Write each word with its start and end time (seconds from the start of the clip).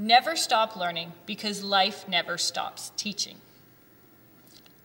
Never 0.00 0.34
stop 0.34 0.76
learning 0.76 1.12
because 1.26 1.62
life 1.62 2.08
never 2.08 2.38
stops 2.38 2.90
teaching. 2.96 3.36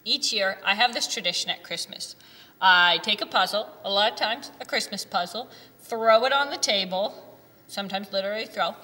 Each 0.03 0.33
year, 0.33 0.57
I 0.65 0.75
have 0.75 0.93
this 0.93 1.07
tradition 1.07 1.49
at 1.49 1.63
Christmas. 1.63 2.17
I 2.59 2.97
take 3.01 3.21
a 3.21 3.25
puzzle, 3.25 3.69
a 3.85 3.89
lot 3.89 4.11
of 4.11 4.17
times 4.17 4.51
a 4.59 4.65
Christmas 4.65 5.05
puzzle, 5.05 5.47
throw 5.79 6.25
it 6.25 6.33
on 6.33 6.49
the 6.49 6.57
table, 6.57 7.37
sometimes 7.65 8.11
literally 8.11 8.45
throw, 8.45 8.75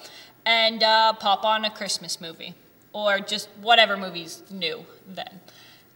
and 0.46 0.82
uh, 0.82 1.12
pop 1.12 1.44
on 1.44 1.66
a 1.66 1.70
Christmas 1.70 2.18
movie 2.18 2.54
or 2.94 3.20
just 3.20 3.50
whatever 3.60 3.98
movie's 3.98 4.42
new 4.50 4.86
then. 5.06 5.40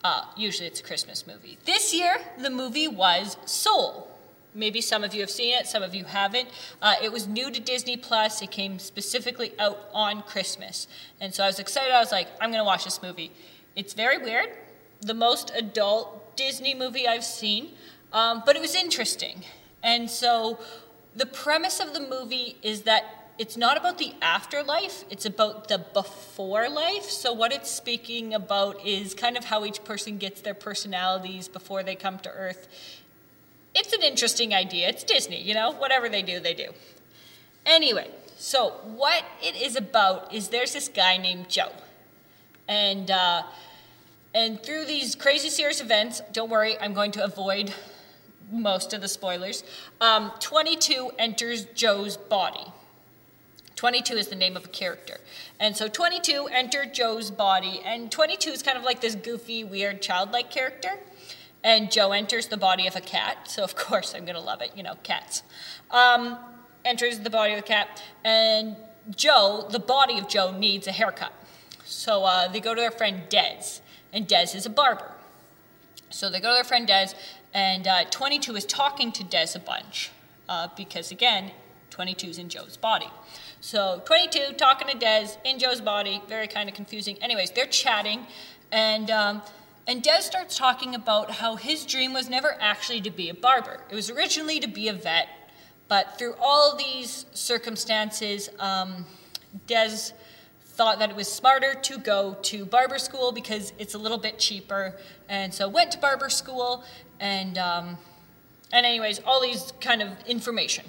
Uh, 0.04 0.26
usually 0.36 0.68
it's 0.68 0.80
a 0.80 0.84
Christmas 0.84 1.26
movie. 1.26 1.56
This 1.64 1.94
year, 1.94 2.18
the 2.38 2.50
movie 2.50 2.88
was 2.88 3.38
Soul. 3.46 4.15
Maybe 4.56 4.80
some 4.80 5.04
of 5.04 5.14
you 5.14 5.20
have 5.20 5.30
seen 5.30 5.54
it, 5.54 5.66
some 5.66 5.82
of 5.82 5.94
you 5.94 6.04
haven't. 6.04 6.48
Uh, 6.80 6.94
it 7.02 7.12
was 7.12 7.28
new 7.28 7.50
to 7.50 7.60
Disney 7.60 7.96
Plus. 7.96 8.40
It 8.42 8.50
came 8.50 8.78
specifically 8.78 9.52
out 9.58 9.88
on 9.92 10.22
Christmas. 10.22 10.88
And 11.20 11.34
so 11.34 11.44
I 11.44 11.46
was 11.46 11.58
excited. 11.58 11.92
I 11.92 12.00
was 12.00 12.10
like, 12.10 12.28
I'm 12.40 12.50
going 12.50 12.60
to 12.60 12.64
watch 12.64 12.84
this 12.84 13.02
movie. 13.02 13.30
It's 13.76 13.92
very 13.92 14.16
weird, 14.16 14.48
the 15.02 15.14
most 15.14 15.52
adult 15.54 16.36
Disney 16.36 16.74
movie 16.74 17.06
I've 17.06 17.24
seen, 17.24 17.72
um, 18.12 18.42
but 18.46 18.56
it 18.56 18.62
was 18.62 18.74
interesting. 18.74 19.44
And 19.82 20.10
so 20.10 20.58
the 21.14 21.26
premise 21.26 21.78
of 21.78 21.92
the 21.92 22.00
movie 22.00 22.56
is 22.62 22.82
that 22.82 23.26
it's 23.38 23.56
not 23.56 23.76
about 23.76 23.98
the 23.98 24.14
afterlife, 24.22 25.04
it's 25.10 25.26
about 25.26 25.68
the 25.68 25.78
before 25.78 26.70
life. 26.70 27.04
So, 27.04 27.34
what 27.34 27.52
it's 27.52 27.70
speaking 27.70 28.32
about 28.32 28.84
is 28.86 29.12
kind 29.12 29.36
of 29.36 29.44
how 29.44 29.66
each 29.66 29.84
person 29.84 30.16
gets 30.16 30.40
their 30.40 30.54
personalities 30.54 31.46
before 31.46 31.82
they 31.82 31.96
come 31.96 32.18
to 32.20 32.30
Earth. 32.30 32.66
It's 33.78 33.92
an 33.92 34.02
interesting 34.02 34.54
idea. 34.54 34.88
It's 34.88 35.04
Disney, 35.04 35.38
you 35.38 35.52
know, 35.52 35.70
whatever 35.70 36.08
they 36.08 36.22
do, 36.22 36.40
they 36.40 36.54
do. 36.54 36.70
Anyway, 37.66 38.10
so 38.38 38.70
what 38.84 39.22
it 39.42 39.54
is 39.54 39.76
about 39.76 40.32
is 40.32 40.48
there's 40.48 40.72
this 40.72 40.88
guy 40.88 41.18
named 41.18 41.50
Joe. 41.50 41.72
And, 42.66 43.10
uh, 43.10 43.42
and 44.34 44.62
through 44.62 44.86
these 44.86 45.14
crazy 45.14 45.50
serious 45.50 45.82
events, 45.82 46.22
don't 46.32 46.48
worry, 46.48 46.78
I'm 46.80 46.94
going 46.94 47.12
to 47.12 47.24
avoid 47.24 47.74
most 48.50 48.94
of 48.94 49.02
the 49.02 49.08
spoilers. 49.08 49.62
Um, 50.00 50.32
22 50.40 51.10
enters 51.18 51.66
Joe's 51.66 52.16
body. 52.16 52.72
22 53.74 54.14
is 54.14 54.28
the 54.28 54.36
name 54.36 54.56
of 54.56 54.64
a 54.64 54.68
character. 54.68 55.18
And 55.60 55.76
so 55.76 55.86
22 55.86 56.48
entered 56.50 56.94
Joe's 56.94 57.30
body, 57.30 57.82
and 57.84 58.10
22 58.10 58.48
is 58.48 58.62
kind 58.62 58.78
of 58.78 58.84
like 58.84 59.02
this 59.02 59.14
goofy, 59.14 59.64
weird, 59.64 60.00
childlike 60.00 60.50
character. 60.50 60.98
And 61.64 61.90
Joe 61.90 62.12
enters 62.12 62.46
the 62.46 62.56
body 62.56 62.86
of 62.86 62.94
a 62.94 63.00
cat, 63.00 63.50
so 63.50 63.64
of 63.64 63.74
course 63.76 64.14
I'm 64.14 64.24
gonna 64.24 64.40
love 64.40 64.60
it, 64.62 64.72
you 64.76 64.82
know, 64.82 64.94
cats. 65.02 65.42
Um, 65.90 66.38
enters 66.84 67.20
the 67.20 67.30
body 67.30 67.54
of 67.54 67.58
the 67.58 67.66
cat, 67.66 68.02
and 68.24 68.76
Joe, 69.14 69.66
the 69.70 69.78
body 69.78 70.18
of 70.18 70.28
Joe, 70.28 70.56
needs 70.56 70.86
a 70.86 70.92
haircut. 70.92 71.32
So 71.84 72.24
uh, 72.24 72.48
they 72.48 72.60
go 72.60 72.74
to 72.74 72.80
their 72.80 72.90
friend 72.90 73.22
Dez, 73.28 73.80
and 74.12 74.26
Dez 74.26 74.54
is 74.54 74.66
a 74.66 74.70
barber. 74.70 75.12
So 76.10 76.30
they 76.30 76.40
go 76.40 76.50
to 76.50 76.54
their 76.54 76.64
friend 76.64 76.88
Dez, 76.88 77.14
and 77.52 77.86
uh, 77.86 78.04
22 78.10 78.56
is 78.56 78.64
talking 78.64 79.12
to 79.12 79.24
Dez 79.24 79.56
a 79.56 79.58
bunch, 79.58 80.10
uh, 80.48 80.68
because 80.76 81.10
again, 81.10 81.52
22 81.90 82.28
is 82.28 82.38
in 82.38 82.48
Joe's 82.48 82.76
body. 82.76 83.08
So 83.60 84.02
22 84.04 84.54
talking 84.54 84.88
to 84.88 84.96
Dez 84.96 85.38
in 85.44 85.58
Joe's 85.58 85.80
body, 85.80 86.22
very 86.28 86.46
kind 86.46 86.68
of 86.68 86.74
confusing. 86.74 87.16
Anyways, 87.22 87.52
they're 87.52 87.66
chatting, 87.66 88.26
and 88.70 89.10
um, 89.10 89.42
and 89.86 90.02
Dez 90.02 90.22
starts 90.22 90.56
talking 90.56 90.94
about 90.94 91.30
how 91.30 91.56
his 91.56 91.86
dream 91.86 92.12
was 92.12 92.28
never 92.28 92.56
actually 92.60 93.00
to 93.02 93.10
be 93.10 93.28
a 93.28 93.34
barber. 93.34 93.80
It 93.90 93.94
was 93.94 94.10
originally 94.10 94.58
to 94.60 94.66
be 94.68 94.88
a 94.88 94.92
vet, 94.92 95.28
but 95.88 96.18
through 96.18 96.34
all 96.40 96.76
these 96.76 97.26
circumstances, 97.32 98.48
um, 98.58 99.06
thought 100.60 100.98
that 100.98 101.08
it 101.08 101.16
was 101.16 101.32
smarter 101.32 101.74
to 101.74 101.98
go 101.98 102.36
to 102.42 102.66
barber 102.66 102.98
school 102.98 103.32
because 103.32 103.72
it's 103.78 103.94
a 103.94 103.98
little 103.98 104.18
bit 104.18 104.38
cheaper, 104.38 104.94
and 105.28 105.54
so 105.54 105.68
went 105.68 105.90
to 105.92 105.98
barber 105.98 106.28
school, 106.28 106.84
and 107.18 107.56
um, 107.56 107.96
and 108.72 108.84
anyways, 108.84 109.20
all 109.24 109.40
these 109.40 109.72
kind 109.80 110.02
of 110.02 110.08
information. 110.26 110.84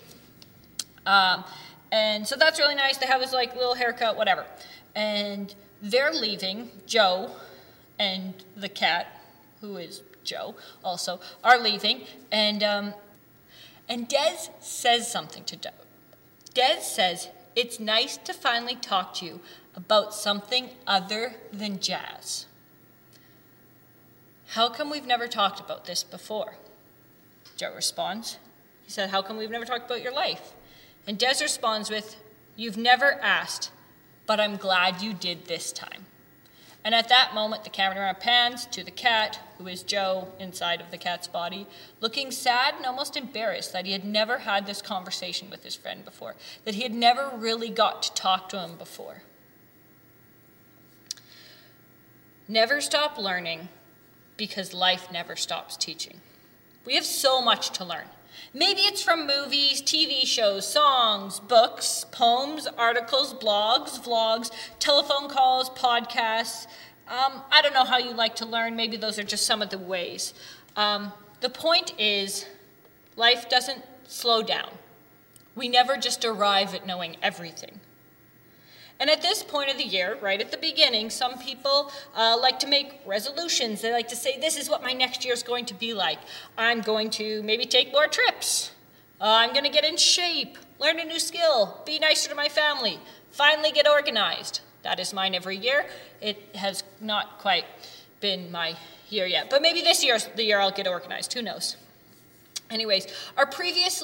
Um, 1.05 1.45
and 1.91 2.27
so 2.27 2.35
that's 2.35 2.59
really 2.59 2.75
nice. 2.75 2.97
They 2.97 3.05
have 3.07 3.21
his 3.21 3.31
like 3.31 3.55
little 3.55 3.75
haircut, 3.75 4.17
whatever. 4.17 4.45
And 4.95 5.53
they're 5.81 6.11
leaving. 6.11 6.69
Joe 6.85 7.31
and 7.99 8.33
the 8.55 8.69
cat, 8.69 9.21
who 9.61 9.77
is 9.77 10.03
Joe, 10.23 10.55
also 10.83 11.19
are 11.43 11.57
leaving. 11.57 12.03
And 12.31 12.63
um, 12.63 12.93
and 13.89 14.07
Dez 14.09 14.49
says 14.59 15.11
something 15.11 15.43
to 15.45 15.55
Joe. 15.55 15.69
Dez 16.53 16.81
says, 16.81 17.29
"It's 17.55 17.79
nice 17.79 18.17
to 18.17 18.33
finally 18.33 18.75
talk 18.75 19.13
to 19.15 19.25
you 19.25 19.39
about 19.75 20.13
something 20.13 20.69
other 20.85 21.35
than 21.51 21.79
jazz." 21.79 22.45
How 24.51 24.69
come 24.69 24.89
we've 24.89 25.05
never 25.05 25.27
talked 25.27 25.59
about 25.59 25.85
this 25.85 26.03
before? 26.03 26.55
Joe 27.57 27.73
responds. 27.75 28.37
He 28.83 28.91
said, 28.91 29.09
How 29.09 29.21
come 29.21 29.37
we've 29.37 29.51
never 29.51 29.65
talked 29.65 29.85
about 29.85 30.01
your 30.01 30.13
life? 30.13 30.53
And 31.05 31.19
Dez 31.19 31.41
responds 31.41 31.89
with, 31.89 32.15
You've 32.55 32.77
never 32.77 33.19
asked, 33.21 33.71
but 34.25 34.39
I'm 34.39 34.55
glad 34.55 35.01
you 35.01 35.13
did 35.13 35.45
this 35.45 35.71
time. 35.71 36.06
And 36.87 36.95
at 36.95 37.09
that 37.09 37.33
moment, 37.35 37.65
the 37.65 37.69
camera 37.69 38.15
pans 38.17 38.65
to 38.67 38.81
the 38.81 38.91
cat, 38.91 39.41
who 39.57 39.67
is 39.67 39.83
Joe 39.83 40.29
inside 40.39 40.79
of 40.79 40.89
the 40.89 40.97
cat's 40.97 41.27
body, 41.27 41.67
looking 41.99 42.31
sad 42.31 42.75
and 42.77 42.85
almost 42.85 43.17
embarrassed 43.17 43.73
that 43.73 43.85
he 43.85 43.91
had 43.91 44.05
never 44.05 44.37
had 44.37 44.65
this 44.65 44.81
conversation 44.81 45.49
with 45.49 45.65
his 45.65 45.75
friend 45.75 46.05
before, 46.05 46.35
that 46.63 46.75
he 46.75 46.83
had 46.83 46.93
never 46.93 47.29
really 47.35 47.69
got 47.69 48.03
to 48.03 48.13
talk 48.13 48.47
to 48.47 48.61
him 48.61 48.77
before. 48.77 49.23
Never 52.47 52.79
stop 52.79 53.17
learning 53.17 53.67
because 54.37 54.73
life 54.73 55.11
never 55.11 55.35
stops 55.35 55.75
teaching. 55.75 56.21
We 56.85 56.95
have 56.95 57.05
so 57.05 57.41
much 57.41 57.71
to 57.71 57.83
learn. 57.83 58.07
Maybe 58.57 58.81
it's 58.81 59.03
from 59.03 59.27
movies, 59.27 59.83
TV 59.83 60.25
shows, 60.25 60.67
songs, 60.67 61.39
books, 61.39 62.07
poems, 62.11 62.65
articles, 62.75 63.35
blogs, 63.35 64.03
vlogs, 64.03 64.49
telephone 64.79 65.29
calls, 65.29 65.69
podcasts. 65.69 66.65
Um, 67.07 67.43
I 67.51 67.61
don't 67.61 67.75
know 67.75 67.83
how 67.85 67.99
you 67.99 68.15
like 68.15 68.35
to 68.37 68.47
learn. 68.47 68.75
Maybe 68.75 68.97
those 68.97 69.19
are 69.19 69.23
just 69.23 69.45
some 69.45 69.61
of 69.61 69.69
the 69.69 69.77
ways. 69.77 70.33
Um, 70.75 71.13
the 71.39 71.49
point 71.49 71.93
is, 71.99 72.47
life 73.15 73.47
doesn't 73.47 73.83
slow 74.07 74.41
down. 74.41 74.71
We 75.53 75.67
never 75.67 75.95
just 75.95 76.25
arrive 76.25 76.73
at 76.73 76.87
knowing 76.87 77.17
everything. 77.21 77.79
And 78.99 79.09
at 79.09 79.21
this 79.21 79.43
point 79.43 79.69
of 79.69 79.77
the 79.77 79.83
year, 79.83 80.17
right 80.21 80.41
at 80.41 80.51
the 80.51 80.57
beginning, 80.57 81.09
some 81.09 81.37
people 81.37 81.91
uh, 82.15 82.37
like 82.41 82.59
to 82.59 82.67
make 82.67 82.99
resolutions. 83.05 83.81
They 83.81 83.91
like 83.91 84.07
to 84.07 84.15
say, 84.15 84.39
This 84.39 84.57
is 84.57 84.69
what 84.69 84.81
my 84.81 84.93
next 84.93 85.23
year 85.23 85.33
is 85.33 85.43
going 85.43 85.65
to 85.65 85.73
be 85.73 85.93
like. 85.93 86.19
I'm 86.57 86.81
going 86.81 87.09
to 87.11 87.43
maybe 87.43 87.65
take 87.65 87.91
more 87.91 88.07
trips. 88.07 88.71
Uh, 89.21 89.25
I'm 89.25 89.51
going 89.51 89.65
to 89.65 89.71
get 89.71 89.83
in 89.83 89.97
shape, 89.97 90.57
learn 90.79 90.99
a 90.99 91.05
new 91.05 91.19
skill, 91.19 91.81
be 91.85 91.97
nicer 91.99 92.29
to 92.29 92.35
my 92.35 92.49
family, 92.49 92.99
finally 93.31 93.71
get 93.71 93.87
organized. 93.87 94.61
That 94.83 94.99
is 94.99 95.13
mine 95.13 95.33
every 95.33 95.57
year. 95.57 95.85
It 96.21 96.55
has 96.55 96.83
not 97.01 97.39
quite 97.39 97.65
been 98.19 98.51
my 98.51 98.75
year 99.09 99.25
yet, 99.25 99.49
but 99.49 99.61
maybe 99.61 99.81
this 99.81 100.03
year's 100.03 100.27
the 100.35 100.43
year 100.43 100.59
I'll 100.59 100.71
get 100.71 100.87
organized. 100.87 101.33
Who 101.33 101.41
knows? 101.41 101.77
Anyways, 102.69 103.07
our 103.37 103.45
previous 103.45 104.03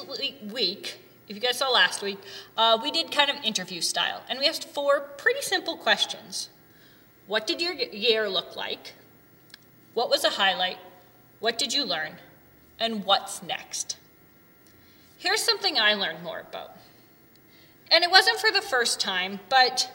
week 0.51 0.99
if 1.27 1.35
you 1.35 1.41
guys 1.41 1.57
saw 1.57 1.69
last 1.69 2.01
week, 2.01 2.19
uh, 2.57 2.77
we 2.81 2.91
did 2.91 3.11
kind 3.11 3.29
of 3.29 3.37
interview 3.43 3.81
style, 3.81 4.23
and 4.29 4.39
we 4.39 4.47
asked 4.47 4.67
four 4.67 4.99
pretty 4.99 5.41
simple 5.41 5.77
questions. 5.77 6.49
What 7.27 7.47
did 7.47 7.61
your 7.61 7.73
year 7.73 8.29
look 8.29 8.55
like? 8.55 8.93
What 9.93 10.09
was 10.09 10.23
a 10.23 10.31
highlight? 10.31 10.77
What 11.39 11.57
did 11.57 11.73
you 11.73 11.85
learn? 11.85 12.13
And 12.79 13.05
what's 13.05 13.41
next? 13.41 13.97
Here's 15.17 15.41
something 15.41 15.79
I 15.79 15.93
learned 15.93 16.23
more 16.23 16.41
about. 16.41 16.71
And 17.89 18.03
it 18.03 18.11
wasn't 18.11 18.39
for 18.39 18.51
the 18.51 18.61
first 18.61 18.99
time, 18.99 19.39
but 19.49 19.91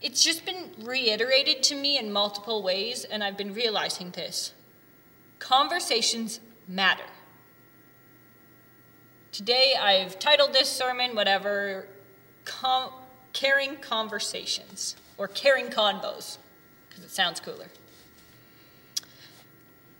it's 0.00 0.24
just 0.24 0.46
been 0.46 0.70
reiterated 0.80 1.62
to 1.64 1.74
me 1.74 1.98
in 1.98 2.12
multiple 2.12 2.62
ways, 2.62 3.04
and 3.04 3.22
I've 3.22 3.36
been 3.36 3.52
realizing 3.52 4.10
this. 4.10 4.52
Conversations 5.38 6.40
matter. 6.66 7.04
Today 9.32 9.72
I've 9.80 10.18
titled 10.18 10.52
this 10.52 10.68
sermon, 10.68 11.16
whatever, 11.16 11.86
com- 12.44 12.92
Caring 13.32 13.76
Conversations, 13.76 14.94
or 15.16 15.26
Caring 15.26 15.68
Convos, 15.68 16.36
because 16.86 17.02
it 17.02 17.10
sounds 17.10 17.40
cooler. 17.40 17.68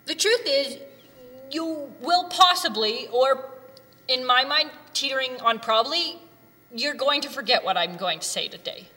The 0.05 0.15
truth 0.15 0.43
is, 0.45 0.77
you 1.51 1.91
will 2.03 2.25
possibly, 2.25 3.09
or 3.11 3.49
in 4.07 4.27
my 4.27 4.45
mind, 4.45 4.69
teetering 4.93 5.41
on 5.41 5.61
probably, 5.61 6.21
you're 6.71 6.93
going 6.93 7.23
to 7.23 7.31
forget 7.31 7.65
what 7.65 7.79
I'm 7.79 7.97
going 7.97 8.19
to 8.19 8.27
say 8.27 8.49
today. 8.49 8.89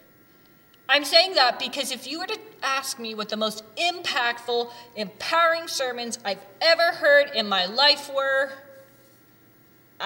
I'm 0.90 1.06
saying 1.06 1.36
that 1.36 1.60
because 1.60 1.94
if 1.94 2.06
you 2.06 2.20
were 2.20 2.28
to 2.28 2.40
ask 2.62 3.00
me 3.00 3.16
what 3.16 3.30
the 3.30 3.38
most 3.38 3.64
impactful, 3.78 4.70
empowering 4.98 5.70
sermons 5.70 6.20
I've 6.26 6.46
ever 6.60 6.92
heard 6.98 7.32
in 7.34 7.48
my 7.48 7.68
life 7.68 8.12
were, 8.14 8.52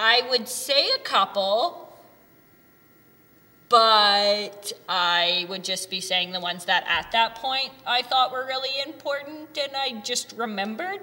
I 0.02 0.22
would 0.30 0.48
say 0.48 0.92
a 0.92 0.98
couple, 0.98 1.92
but 3.68 4.72
I 4.88 5.44
would 5.50 5.62
just 5.62 5.90
be 5.90 6.00
saying 6.00 6.32
the 6.32 6.40
ones 6.40 6.64
that 6.64 6.86
at 6.88 7.12
that 7.12 7.34
point 7.34 7.70
I 7.86 8.00
thought 8.00 8.32
were 8.32 8.46
really 8.46 8.70
important 8.86 9.58
and 9.58 9.72
I 9.76 10.00
just 10.00 10.32
remembered. 10.38 11.00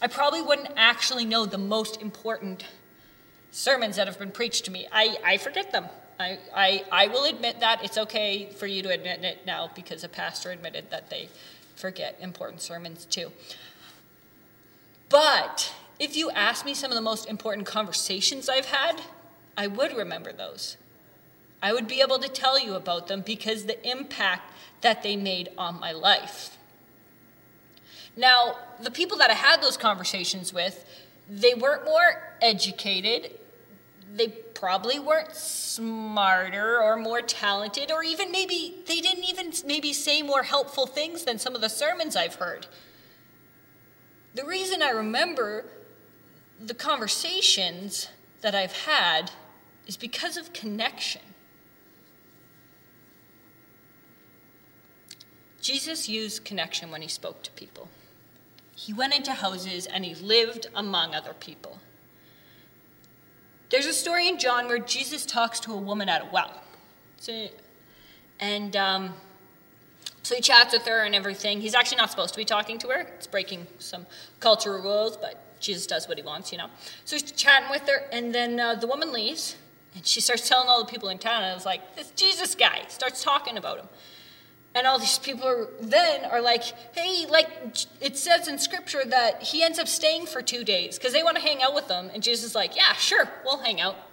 I 0.00 0.06
probably 0.06 0.42
wouldn't 0.42 0.68
actually 0.76 1.24
know 1.24 1.44
the 1.44 1.58
most 1.58 2.00
important 2.00 2.64
sermons 3.50 3.96
that 3.96 4.06
have 4.06 4.16
been 4.20 4.30
preached 4.30 4.64
to 4.66 4.70
me. 4.70 4.86
I, 4.92 5.16
I 5.24 5.38
forget 5.38 5.72
them. 5.72 5.86
I, 6.20 6.38
I, 6.54 6.84
I 6.92 7.08
will 7.08 7.24
admit 7.24 7.58
that. 7.58 7.84
It's 7.84 7.98
okay 7.98 8.48
for 8.50 8.68
you 8.68 8.80
to 8.84 8.90
admit 8.90 9.24
it 9.24 9.44
now 9.44 9.70
because 9.74 10.04
a 10.04 10.08
pastor 10.08 10.52
admitted 10.52 10.90
that 10.90 11.10
they 11.10 11.30
forget 11.74 12.16
important 12.20 12.62
sermons 12.62 13.06
too. 13.06 13.32
But 15.08 15.72
if 15.98 16.16
you 16.16 16.30
ask 16.30 16.64
me 16.64 16.74
some 16.74 16.90
of 16.90 16.94
the 16.94 17.02
most 17.02 17.28
important 17.28 17.66
conversations 17.66 18.48
I've 18.48 18.66
had, 18.66 19.00
I 19.56 19.66
would 19.66 19.96
remember 19.96 20.32
those. 20.32 20.76
I 21.62 21.72
would 21.72 21.88
be 21.88 22.00
able 22.00 22.18
to 22.18 22.28
tell 22.28 22.58
you 22.58 22.74
about 22.74 23.08
them 23.08 23.22
because 23.22 23.64
the 23.64 23.88
impact 23.88 24.52
that 24.82 25.02
they 25.02 25.16
made 25.16 25.48
on 25.56 25.80
my 25.80 25.92
life. 25.92 26.58
Now, 28.16 28.56
the 28.80 28.90
people 28.90 29.18
that 29.18 29.30
I 29.30 29.34
had 29.34 29.62
those 29.62 29.76
conversations 29.76 30.52
with, 30.52 30.84
they 31.28 31.54
weren't 31.54 31.84
more 31.84 32.34
educated. 32.40 33.32
They 34.14 34.28
probably 34.28 34.98
weren't 34.98 35.34
smarter 35.34 36.80
or 36.80 36.96
more 36.96 37.20
talented, 37.20 37.90
or 37.90 38.02
even 38.02 38.30
maybe 38.30 38.76
they 38.86 39.00
didn't 39.00 39.24
even 39.24 39.52
maybe 39.66 39.92
say 39.92 40.22
more 40.22 40.44
helpful 40.44 40.86
things 40.86 41.24
than 41.24 41.38
some 41.38 41.54
of 41.54 41.60
the 41.60 41.68
sermons 41.68 42.16
I've 42.16 42.36
heard. 42.36 42.66
The 44.34 44.44
reason 44.44 44.82
I 44.82 44.90
remember 44.90 45.64
the 46.60 46.74
conversations 46.74 48.08
that 48.40 48.54
I've 48.54 48.72
had 48.72 49.30
is 49.86 49.96
because 49.96 50.36
of 50.36 50.52
connection. 50.52 51.22
Jesus 55.60 56.08
used 56.08 56.44
connection 56.44 56.90
when 56.90 57.02
he 57.02 57.08
spoke 57.08 57.42
to 57.42 57.50
people. 57.52 57.88
He 58.74 58.92
went 58.92 59.14
into 59.14 59.32
houses 59.32 59.86
and 59.86 60.04
he 60.04 60.14
lived 60.14 60.68
among 60.74 61.14
other 61.14 61.34
people. 61.34 61.78
There's 63.70 63.86
a 63.86 63.92
story 63.92 64.28
in 64.28 64.38
John 64.38 64.68
where 64.68 64.78
Jesus 64.78 65.26
talks 65.26 65.58
to 65.60 65.72
a 65.72 65.76
woman 65.76 66.08
at 66.08 66.22
a 66.22 66.28
well. 66.32 66.62
And 68.38 68.76
um, 68.76 69.14
so 70.26 70.34
he 70.34 70.40
chats 70.40 70.72
with 70.72 70.84
her 70.88 71.04
and 71.04 71.14
everything. 71.14 71.60
He's 71.60 71.76
actually 71.76 71.98
not 71.98 72.10
supposed 72.10 72.34
to 72.34 72.38
be 72.38 72.44
talking 72.44 72.78
to 72.78 72.88
her, 72.88 73.02
it's 73.14 73.28
breaking 73.28 73.68
some 73.78 74.06
cultural 74.40 74.82
rules, 74.82 75.16
but 75.16 75.60
Jesus 75.60 75.86
does 75.86 76.08
what 76.08 76.18
he 76.18 76.24
wants, 76.24 76.50
you 76.50 76.58
know. 76.58 76.66
So 77.04 77.14
he's 77.14 77.30
chatting 77.30 77.70
with 77.70 77.88
her, 77.88 78.08
and 78.10 78.34
then 78.34 78.58
uh, 78.58 78.74
the 78.74 78.88
woman 78.88 79.12
leaves, 79.12 79.54
and 79.94 80.04
she 80.04 80.20
starts 80.20 80.48
telling 80.48 80.68
all 80.68 80.84
the 80.84 80.90
people 80.90 81.10
in 81.10 81.18
town, 81.18 81.44
and 81.44 81.54
it's 81.54 81.64
like, 81.64 81.94
this 81.94 82.10
Jesus 82.10 82.56
guy 82.56 82.82
starts 82.88 83.22
talking 83.22 83.56
about 83.56 83.78
him. 83.78 83.86
And 84.74 84.84
all 84.84 84.98
these 84.98 85.18
people 85.20 85.46
are, 85.46 85.68
then 85.80 86.24
are 86.24 86.40
like, 86.40 86.64
hey, 86.92 87.26
like 87.30 87.48
it 88.00 88.18
says 88.18 88.48
in 88.48 88.58
scripture 88.58 89.04
that 89.06 89.44
he 89.44 89.62
ends 89.62 89.78
up 89.78 89.86
staying 89.86 90.26
for 90.26 90.42
two 90.42 90.64
days 90.64 90.98
because 90.98 91.12
they 91.12 91.22
want 91.22 91.36
to 91.36 91.42
hang 91.42 91.62
out 91.62 91.72
with 91.72 91.86
them. 91.86 92.10
And 92.12 92.20
Jesus 92.20 92.46
is 92.46 92.54
like, 92.56 92.74
yeah, 92.74 92.94
sure, 92.94 93.26
we'll 93.44 93.58
hang 93.58 93.80
out. 93.80 94.05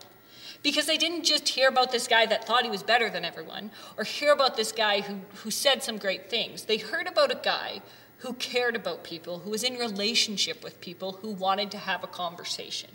Because 0.63 0.85
they 0.85 0.97
didn't 0.97 1.25
just 1.25 1.49
hear 1.49 1.67
about 1.67 1.91
this 1.91 2.07
guy 2.07 2.25
that 2.25 2.47
thought 2.47 2.63
he 2.63 2.69
was 2.69 2.83
better 2.83 3.09
than 3.09 3.25
everyone 3.25 3.69
or 3.97 4.05
hear 4.05 4.31
about 4.31 4.55
this 4.55 4.71
guy 4.71 5.01
who, 5.01 5.19
who 5.43 5.51
said 5.51 5.83
some 5.83 5.97
great 5.97 6.29
things. 6.29 6.63
They 6.63 6.77
heard 6.77 7.05
about 7.05 7.31
a 7.31 7.39
guy 7.43 7.81
who 8.19 8.33
cared 8.33 8.75
about 8.75 9.03
people, 9.03 9.39
who 9.39 9.49
was 9.49 9.63
in 9.63 9.75
relationship 9.75 10.63
with 10.63 10.79
people, 10.79 11.13
who 11.21 11.31
wanted 11.31 11.69
to 11.71 11.77
have 11.77 12.03
a 12.03 12.07
conversation. 12.07 12.89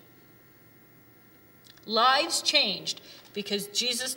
Lives 1.84 2.40
changed 2.40 3.02
because 3.34 3.66
Jesus 3.68 4.16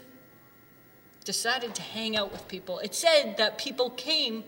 decided 1.26 1.76
to 1.76 1.82
hang 1.82 2.16
out 2.16 2.32
with 2.32 2.48
people. 2.48 2.80
It 2.80 2.96
said 2.96 3.36
that 3.38 3.58
people 3.58 3.90
came 3.90 4.46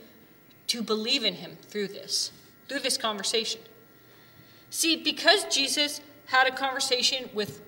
to 0.67 0.81
believe 0.81 1.25
in 1.25 1.35
him 1.35 1.57
through 1.61 1.89
this, 1.89 2.31
through 2.69 2.79
this 2.79 2.97
conversation. 2.97 3.61
See, 4.69 4.95
because 4.95 5.44
Jesus 5.53 5.99
had 6.27 6.47
a 6.47 6.51
conversation 6.51 7.29
with 7.33 7.61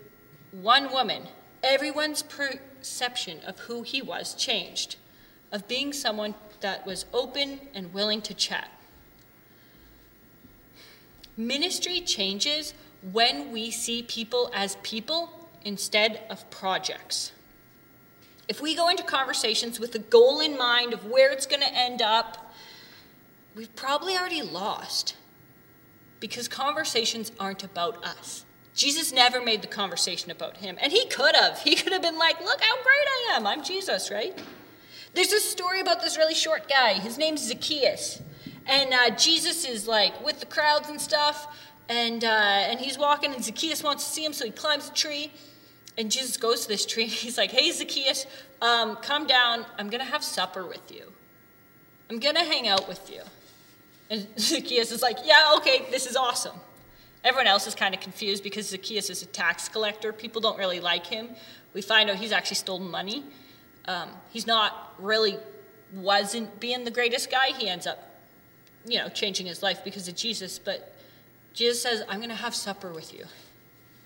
one 0.61 0.91
woman, 0.91 1.23
everyone's 1.63 2.21
perception 2.21 3.39
of 3.45 3.59
who 3.59 3.81
he 3.83 4.01
was 4.01 4.33
changed, 4.33 4.95
of 5.51 5.67
being 5.67 5.91
someone 5.91 6.35
that 6.61 6.85
was 6.85 7.05
open 7.13 7.59
and 7.73 7.93
willing 7.93 8.21
to 8.21 8.33
chat. 8.33 8.69
Ministry 11.37 11.99
changes 11.99 12.73
when 13.11 13.51
we 13.51 13.69
see 13.69 14.01
people 14.01 14.49
as 14.53 14.77
people 14.81 15.49
instead 15.63 16.21
of 16.29 16.49
projects. 16.49 17.33
If 18.47 18.61
we 18.61 18.75
go 18.75 18.87
into 18.87 19.03
conversations 19.03 19.79
with 19.79 19.91
the 19.91 19.99
goal 19.99 20.39
in 20.39 20.57
mind 20.57 20.93
of 20.93 21.05
where 21.05 21.31
it's 21.31 21.45
going 21.45 21.61
to 21.61 21.73
end 21.73 22.01
up, 22.01 22.53
we've 23.55 23.75
probably 23.75 24.15
already 24.15 24.41
lost 24.41 25.15
because 26.19 26.47
conversations 26.47 27.31
aren't 27.39 27.63
about 27.63 28.03
us. 28.05 28.44
Jesus 28.75 29.13
never 29.13 29.41
made 29.41 29.61
the 29.61 29.67
conversation 29.67 30.31
about 30.31 30.57
him, 30.57 30.77
and 30.81 30.91
he 30.91 31.05
could 31.07 31.35
have. 31.35 31.59
He 31.59 31.75
could 31.75 31.93
have 31.93 32.01
been 32.01 32.17
like, 32.17 32.39
Look 32.41 32.61
how 32.61 32.75
great 32.75 32.85
I 32.85 33.33
am. 33.35 33.47
I'm 33.47 33.63
Jesus, 33.63 34.11
right? 34.11 34.37
There's 35.13 35.31
a 35.31 35.39
story 35.39 35.79
about 35.79 36.01
this 36.01 36.17
really 36.17 36.35
short 36.35 36.69
guy. 36.69 36.93
His 36.93 37.17
name's 37.17 37.41
Zacchaeus. 37.47 38.21
And 38.67 38.93
uh, 38.93 39.11
Jesus 39.11 39.63
is 39.63 39.87
like 39.87 40.23
with 40.23 40.41
the 40.41 40.45
crowds 40.45 40.89
and 40.89 40.99
stuff, 40.99 41.47
and, 41.87 42.23
uh, 42.23 42.27
and 42.27 42.79
he's 42.79 42.97
walking, 42.97 43.33
and 43.33 43.43
Zacchaeus 43.43 43.81
wants 43.81 44.03
to 44.03 44.09
see 44.09 44.25
him, 44.25 44.33
so 44.33 44.43
he 44.43 44.51
climbs 44.51 44.89
a 44.89 44.93
tree. 44.93 45.31
And 45.97 46.11
Jesus 46.11 46.35
goes 46.35 46.61
to 46.63 46.67
this 46.67 46.85
tree 46.85 47.03
and 47.03 47.11
he's 47.11 47.37
like, 47.37 47.51
Hey, 47.51 47.71
Zacchaeus, 47.71 48.25
um, 48.61 48.97
come 48.97 49.25
down. 49.27 49.65
I'm 49.77 49.89
going 49.89 50.03
to 50.03 50.11
have 50.11 50.23
supper 50.23 50.65
with 50.65 50.91
you. 50.91 51.13
I'm 52.09 52.19
going 52.19 52.35
to 52.35 52.43
hang 52.43 52.67
out 52.67 52.87
with 52.87 53.09
you. 53.09 53.21
And 54.09 54.27
Zacchaeus 54.39 54.91
is 54.91 55.01
like, 55.01 55.19
Yeah, 55.23 55.53
okay, 55.57 55.85
this 55.91 56.05
is 56.05 56.15
awesome. 56.15 56.59
Everyone 57.25 57.47
else 57.47 57.65
is 57.65 57.73
kind 57.73 57.95
of 57.95 58.01
confused 58.01 58.43
because 58.43 58.69
Zacchaeus 58.69 59.09
is 59.09 59.23
a 59.23 59.25
tax 59.25 59.67
collector. 59.67 60.13
People 60.13 60.41
don't 60.41 60.59
really 60.59 60.79
like 60.79 61.07
him. 61.07 61.29
We 61.73 61.81
find 61.81 62.07
out 62.09 62.17
he's 62.17 62.31
actually 62.31 62.57
stolen 62.57 62.89
money. 62.89 63.23
Um, 63.87 64.09
he's 64.29 64.45
not 64.45 64.93
really 64.99 65.37
wasn't 65.91 66.59
being 66.59 66.83
the 66.83 66.91
greatest 66.91 67.31
guy. 67.31 67.47
He 67.47 67.67
ends 67.67 67.87
up, 67.87 67.97
you 68.85 68.99
know, 68.99 69.09
changing 69.09 69.47
his 69.47 69.63
life 69.63 69.83
because 69.83 70.07
of 70.07 70.15
Jesus. 70.15 70.59
But 70.59 70.95
Jesus 71.55 71.81
says, 71.81 72.03
I'm 72.07 72.19
going 72.19 72.29
to 72.29 72.35
have 72.35 72.53
supper 72.53 72.93
with 72.93 73.11
you. 73.11 73.25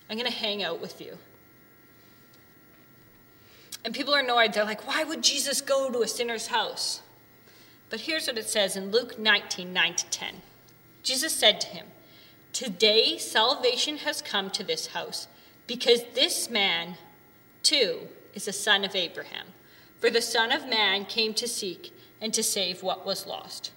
I'm 0.08 0.16
going 0.16 0.30
to 0.30 0.36
hang 0.36 0.62
out 0.62 0.80
with 0.80 0.98
you. 0.98 1.18
And 3.84 3.94
people 3.94 4.14
are 4.14 4.20
annoyed. 4.20 4.54
They're 4.54 4.64
like, 4.64 4.86
why 4.86 5.04
would 5.04 5.22
Jesus 5.22 5.60
go 5.60 5.90
to 5.90 6.00
a 6.00 6.08
sinner's 6.08 6.46
house? 6.46 7.02
But 7.90 8.00
here's 8.00 8.26
what 8.26 8.38
it 8.38 8.48
says 8.48 8.76
in 8.76 8.90
Luke 8.90 9.18
19 9.18 9.72
9 9.72 9.94
to 9.94 10.06
10. 10.06 10.34
Jesus 11.02 11.34
said 11.34 11.60
to 11.60 11.66
him, 11.66 11.86
Today 12.52 13.16
salvation 13.18 13.98
has 13.98 14.22
come 14.22 14.50
to 14.50 14.64
this 14.64 14.88
house, 14.88 15.28
because 15.66 16.02
this 16.14 16.50
man, 16.50 16.96
too, 17.62 18.08
is 18.34 18.48
a 18.48 18.52
son 18.52 18.84
of 18.84 18.94
Abraham. 18.94 19.46
For 19.98 20.10
the 20.10 20.22
Son 20.22 20.50
of 20.50 20.68
Man 20.68 21.04
came 21.04 21.34
to 21.34 21.46
seek 21.46 21.92
and 22.20 22.32
to 22.34 22.42
save 22.42 22.82
what 22.82 23.04
was 23.04 23.26
lost. 23.26 23.70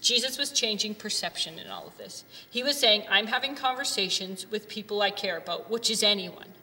Jesus 0.00 0.38
was 0.38 0.50
changing 0.52 0.94
perception 0.94 1.58
in 1.58 1.68
all 1.68 1.86
of 1.86 1.98
this. 1.98 2.24
He 2.48 2.62
was 2.62 2.78
saying, 2.78 3.02
I'm 3.10 3.26
having 3.26 3.54
conversations 3.54 4.50
with 4.50 4.68
people 4.68 5.02
I 5.02 5.10
care 5.10 5.36
about, 5.36 5.70
which 5.70 5.90
is 5.90 6.02
anyone. 6.02 6.54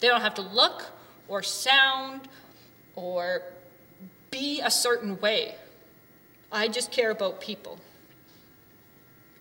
They 0.00 0.08
don't 0.08 0.22
have 0.22 0.34
to 0.34 0.42
look 0.42 0.92
or 1.28 1.42
sound 1.42 2.22
or 2.94 3.42
be 4.30 4.60
a 4.60 4.70
certain 4.70 5.20
way. 5.20 5.56
I 6.50 6.68
just 6.68 6.90
care 6.90 7.10
about 7.10 7.40
people. 7.40 7.80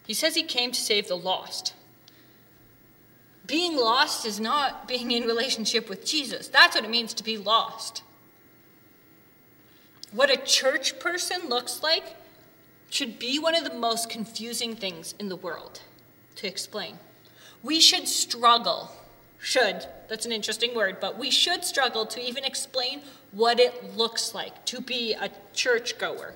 He 0.06 0.14
says 0.14 0.36
he 0.36 0.44
came 0.44 0.72
to 0.72 0.80
save 0.80 1.08
the 1.08 1.18
lost. 1.18 1.74
Being 3.46 3.76
lost 3.78 4.26
is 4.26 4.40
not 4.40 4.88
being 4.88 5.12
in 5.12 5.24
relationship 5.24 5.90
with 5.90 6.06
Jesus. 6.06 6.48
That's 6.48 6.76
what 6.76 6.86
it 6.86 6.90
means 6.90 7.14
to 7.16 7.24
be 7.24 7.38
lost. 7.38 8.04
What 10.12 10.32
a 10.32 10.38
church 10.38 11.00
person 11.00 11.50
looks 11.50 11.82
like 11.82 12.16
should 12.90 13.18
be 13.18 13.40
one 13.40 13.56
of 13.56 13.64
the 13.64 13.74
most 13.74 14.10
confusing 14.10 14.76
things 14.76 15.16
in 15.20 15.30
the 15.30 15.36
world 15.36 15.82
to 16.36 16.48
explain. 16.48 17.00
We 17.64 17.80
should 17.80 18.08
struggle 18.08 18.92
should, 19.44 19.86
that's 20.08 20.26
an 20.26 20.32
interesting 20.32 20.74
word, 20.74 20.98
but 21.02 21.20
we 21.20 21.30
should 21.30 21.66
struggle 21.66 22.06
to 22.06 22.22
even 22.22 22.46
explain 22.46 23.02
what 23.34 23.60
it 23.60 23.98
looks 23.98 24.34
like 24.34 24.64
to 24.68 24.80
be 24.80 25.14
a 25.14 25.30
churchgoer. 25.54 26.36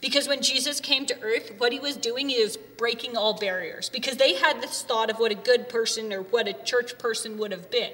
Because 0.00 0.26
when 0.26 0.40
Jesus 0.40 0.80
came 0.80 1.04
to 1.06 1.20
earth, 1.20 1.52
what 1.58 1.72
he 1.72 1.78
was 1.78 1.96
doing 1.96 2.30
is 2.30 2.56
breaking 2.56 3.16
all 3.16 3.34
barriers, 3.34 3.90
because 3.90 4.16
they 4.16 4.34
had 4.34 4.62
this 4.62 4.82
thought 4.82 5.10
of 5.10 5.18
what 5.18 5.30
a 5.30 5.34
good 5.34 5.68
person 5.68 6.12
or 6.12 6.22
what 6.22 6.48
a 6.48 6.54
church 6.54 6.98
person 6.98 7.36
would 7.38 7.52
have 7.52 7.70
been. 7.70 7.92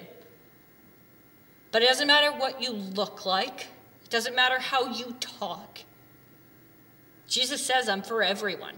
But 1.73 1.83
it 1.83 1.89
doesn't 1.89 2.07
matter 2.07 2.31
what 2.31 2.63
you 2.63 2.73
look 2.73 3.27
like, 3.27 3.67
it 4.05 4.11
doesn't 4.11 4.37
matter 4.37 4.59
how 4.59 4.93
you 4.93 5.17
talk. 5.19 5.81
Jesus 7.27 7.65
says, 7.65 7.89
I'm 7.89 8.03
for 8.03 8.23
everyone. 8.23 8.75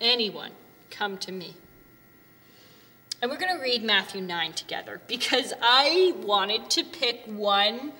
Anyone, 0.00 0.52
come 0.90 1.18
to 1.18 1.30
me. 1.30 1.54
And 3.20 3.30
we're 3.30 3.36
going 3.36 3.54
to 3.54 3.62
read 3.62 3.84
Matthew 3.84 4.22
9 4.22 4.54
together 4.54 5.00
because 5.06 5.52
I 5.62 6.14
wanted 6.22 6.70
to 6.70 6.84
pick 6.84 7.22
one 7.26 7.92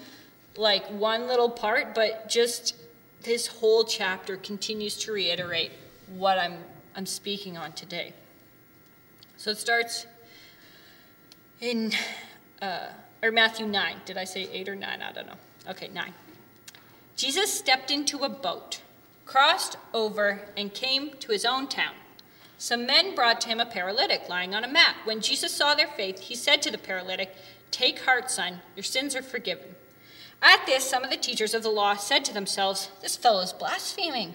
like 0.57 0.85
one 0.89 1.27
little 1.27 1.49
part, 1.49 1.95
but 1.95 2.29
just 2.29 2.77
this 3.23 3.47
whole 3.47 3.85
chapter 3.85 4.37
continues 4.37 4.97
to 4.99 5.13
reiterate 5.13 5.73
what 6.09 6.39
I'm, 6.39 6.59
I'm 6.97 7.07
speaking 7.07 7.57
on 7.57 7.73
today. 7.73 8.13
So 9.37 9.51
it 9.51 9.59
starts 9.59 10.07
in, 11.61 11.93
uh, 12.61 12.89
or 13.23 13.31
Matthew 13.31 13.67
9. 13.67 13.97
Did 14.05 14.17
I 14.17 14.25
say 14.25 14.49
8 14.53 14.69
or 14.69 14.77
9? 14.77 15.03
I 15.03 15.13
don't 15.13 15.27
know. 15.27 15.39
Okay, 15.71 15.89
9. 15.89 16.13
Jesus 17.17 17.53
stepped 17.53 17.91
into 17.91 18.19
a 18.19 18.29
boat, 18.29 18.81
crossed 19.27 19.77
over, 19.95 20.43
and 20.57 20.73
came 20.73 21.11
to 21.21 21.33
his 21.33 21.45
own 21.45 21.69
town. 21.69 21.95
Some 22.59 22.87
men 22.87 23.15
brought 23.15 23.41
to 23.43 23.49
him 23.49 23.61
a 23.61 23.67
paralytic 23.67 24.29
lying 24.29 24.55
on 24.55 24.65
a 24.65 24.69
mat. 24.69 24.97
When 25.05 25.21
Jesus 25.21 25.53
saw 25.53 25.75
their 25.75 25.89
faith, 25.89 26.21
he 26.21 26.35
said 26.37 26.63
to 26.63 26.71
the 26.71 26.79
paralytic, 26.79 27.35
Take 27.73 28.01
heart, 28.01 28.31
son, 28.31 28.61
your 28.77 28.85
sins 28.85 29.17
are 29.17 29.23
forgiven. 29.23 29.75
At 30.43 30.67
this, 30.67 30.89
some 30.89 31.05
of 31.05 31.11
the 31.11 31.17
teachers 31.17 31.55
of 31.55 31.63
the 31.63 31.71
law 31.71 31.95
said 31.95 32.25
to 32.25 32.35
themselves, 32.35 32.91
This 33.01 33.17
fellow 33.17 33.43
is 33.43 33.53
blaspheming. 33.53 34.35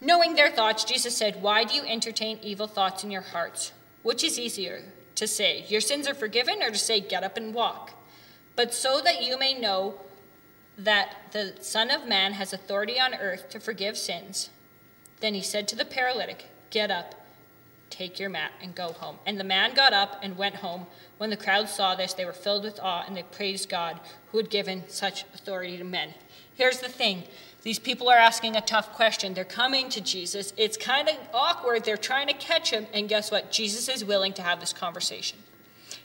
Knowing 0.00 0.34
their 0.34 0.50
thoughts, 0.50 0.84
Jesus 0.84 1.16
said, 1.16 1.42
Why 1.42 1.64
do 1.64 1.74
you 1.74 1.82
entertain 1.82 2.38
evil 2.40 2.68
thoughts 2.68 3.02
in 3.02 3.10
your 3.10 3.22
hearts? 3.22 3.72
Which 4.02 4.22
is 4.22 4.38
easier, 4.38 4.84
to 5.16 5.26
say, 5.26 5.64
Your 5.68 5.80
sins 5.80 6.08
are 6.08 6.14
forgiven, 6.14 6.62
or 6.62 6.70
to 6.70 6.78
say, 6.78 7.00
Get 7.00 7.24
up 7.24 7.36
and 7.36 7.52
walk? 7.52 7.92
But 8.54 8.72
so 8.72 9.00
that 9.00 9.22
you 9.22 9.38
may 9.38 9.58
know 9.58 9.94
that 10.78 11.16
the 11.32 11.54
Son 11.60 11.90
of 11.90 12.06
Man 12.06 12.34
has 12.34 12.52
authority 12.52 12.98
on 12.98 13.14
earth 13.14 13.50
to 13.50 13.60
forgive 13.60 13.96
sins. 13.96 14.50
Then 15.20 15.34
he 15.34 15.42
said 15.42 15.66
to 15.68 15.76
the 15.76 15.84
paralytic, 15.84 16.46
Get 16.70 16.90
up, 16.90 17.21
take 18.02 18.18
your 18.18 18.30
mat, 18.30 18.50
and 18.60 18.74
go 18.74 18.92
home. 18.92 19.16
And 19.26 19.38
the 19.38 19.44
man 19.44 19.74
got 19.74 19.92
up 19.92 20.18
and 20.22 20.36
went 20.36 20.56
home. 20.56 20.86
When 21.18 21.30
the 21.30 21.36
crowd 21.36 21.68
saw 21.68 21.94
this, 21.94 22.14
they 22.14 22.24
were 22.24 22.32
filled 22.32 22.64
with 22.64 22.80
awe 22.80 23.04
and 23.06 23.16
they 23.16 23.22
praised 23.22 23.68
God 23.68 24.00
who 24.30 24.38
had 24.38 24.50
given 24.50 24.82
such 24.88 25.22
authority 25.34 25.76
to 25.78 25.84
men. 25.84 26.14
Here's 26.54 26.80
the 26.80 26.88
thing 26.88 27.22
these 27.62 27.78
people 27.78 28.08
are 28.08 28.16
asking 28.16 28.56
a 28.56 28.60
tough 28.60 28.92
question. 28.92 29.34
They're 29.34 29.44
coming 29.44 29.88
to 29.90 30.00
Jesus. 30.00 30.52
It's 30.56 30.76
kind 30.76 31.08
of 31.08 31.14
awkward. 31.32 31.84
They're 31.84 31.96
trying 31.96 32.26
to 32.26 32.34
catch 32.34 32.70
him. 32.70 32.86
And 32.92 33.08
guess 33.08 33.30
what? 33.30 33.52
Jesus 33.52 33.88
is 33.88 34.04
willing 34.04 34.32
to 34.32 34.42
have 34.42 34.58
this 34.58 34.72
conversation. 34.72 35.38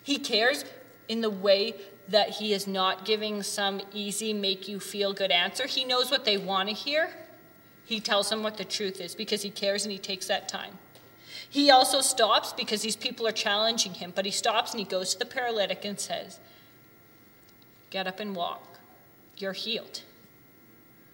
He 0.04 0.20
cares 0.20 0.66
in 1.08 1.22
the 1.22 1.32
way 1.32 1.74
that 2.10 2.30
he 2.30 2.54
is 2.54 2.68
not 2.68 3.06
giving 3.06 3.42
some 3.42 3.82
easy, 3.92 4.34
make 4.34 4.68
you 4.68 4.80
feel 4.80 5.14
good 5.14 5.32
answer. 5.32 5.66
He 5.66 5.84
knows 5.84 6.12
what 6.12 6.26
they 6.26 6.38
want 6.38 6.70
to 6.70 6.76
hear. 6.76 7.10
He 7.86 8.00
tells 8.00 8.30
them 8.30 8.44
what 8.44 8.58
the 8.58 8.66
truth 8.66 9.02
is 9.02 9.16
because 9.16 9.42
he 9.42 9.50
cares 9.50 9.84
and 9.84 9.92
he 9.92 9.98
takes 9.98 10.28
that 10.28 10.48
time. 10.48 10.78
He 11.50 11.72
also 11.72 12.02
stops 12.02 12.54
because 12.54 12.82
these 12.82 12.96
people 12.96 13.26
are 13.28 13.32
challenging 13.32 13.96
him, 13.96 14.12
but 14.14 14.26
he 14.26 14.32
stops 14.32 14.72
and 14.72 14.80
he 14.80 14.86
goes 14.86 15.14
to 15.14 15.20
the 15.20 15.26
paralytic 15.26 15.86
and 15.86 16.00
says, 16.00 16.40
Get 17.90 18.08
up 18.08 18.20
and 18.20 18.36
walk. 18.36 18.80
You're 19.38 19.54
healed. 19.54 20.02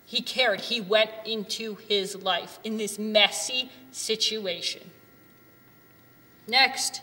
He 0.05 0.21
cared. 0.21 0.61
He 0.61 0.81
went 0.81 1.11
into 1.25 1.75
his 1.75 2.15
life 2.15 2.59
in 2.63 2.77
this 2.77 2.97
messy 2.97 3.69
situation. 3.91 4.89
Next 6.47 7.01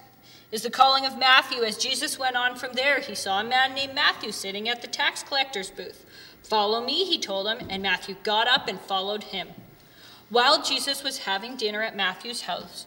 is 0.52 0.62
the 0.62 0.70
calling 0.70 1.06
of 1.06 1.18
Matthew. 1.18 1.62
As 1.62 1.78
Jesus 1.78 2.18
went 2.18 2.36
on 2.36 2.56
from 2.56 2.72
there, 2.72 3.00
he 3.00 3.14
saw 3.14 3.40
a 3.40 3.44
man 3.44 3.74
named 3.74 3.94
Matthew 3.94 4.32
sitting 4.32 4.68
at 4.68 4.82
the 4.82 4.88
tax 4.88 5.22
collector's 5.22 5.70
booth. 5.70 6.04
Follow 6.42 6.84
me, 6.84 7.04
he 7.04 7.18
told 7.18 7.46
him, 7.46 7.66
and 7.70 7.82
Matthew 7.82 8.16
got 8.22 8.48
up 8.48 8.66
and 8.66 8.80
followed 8.80 9.24
him. 9.24 9.48
While 10.28 10.62
Jesus 10.62 11.02
was 11.02 11.18
having 11.18 11.56
dinner 11.56 11.82
at 11.82 11.96
Matthew's 11.96 12.42
house, 12.42 12.86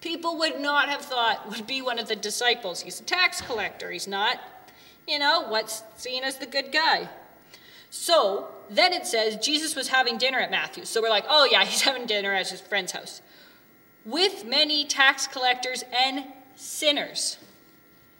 people 0.00 0.38
would 0.38 0.60
not 0.60 0.88
have 0.88 1.02
thought 1.02 1.48
would 1.50 1.66
be 1.66 1.82
one 1.82 1.98
of 1.98 2.08
the 2.08 2.16
disciples. 2.16 2.82
He's 2.82 3.00
a 3.00 3.04
tax 3.04 3.40
collector. 3.40 3.90
He's 3.90 4.08
not, 4.08 4.40
you 5.06 5.18
know, 5.18 5.46
what's 5.48 5.82
seen 5.96 6.24
as 6.24 6.38
the 6.38 6.46
good 6.46 6.72
guy. 6.72 7.08
So 7.90 8.48
then 8.68 8.92
it 8.92 9.06
says 9.06 9.36
Jesus 9.36 9.74
was 9.74 9.88
having 9.88 10.18
dinner 10.18 10.38
at 10.38 10.50
Matthew. 10.50 10.84
So 10.84 11.00
we're 11.00 11.08
like, 11.08 11.24
oh 11.28 11.48
yeah, 11.50 11.64
he's 11.64 11.82
having 11.82 12.06
dinner 12.06 12.34
at 12.34 12.48
his 12.48 12.60
friend's 12.60 12.92
house 12.92 13.22
with 14.04 14.46
many 14.46 14.84
tax 14.84 15.26
collectors 15.26 15.84
and 15.92 16.24
sinners. 16.54 17.38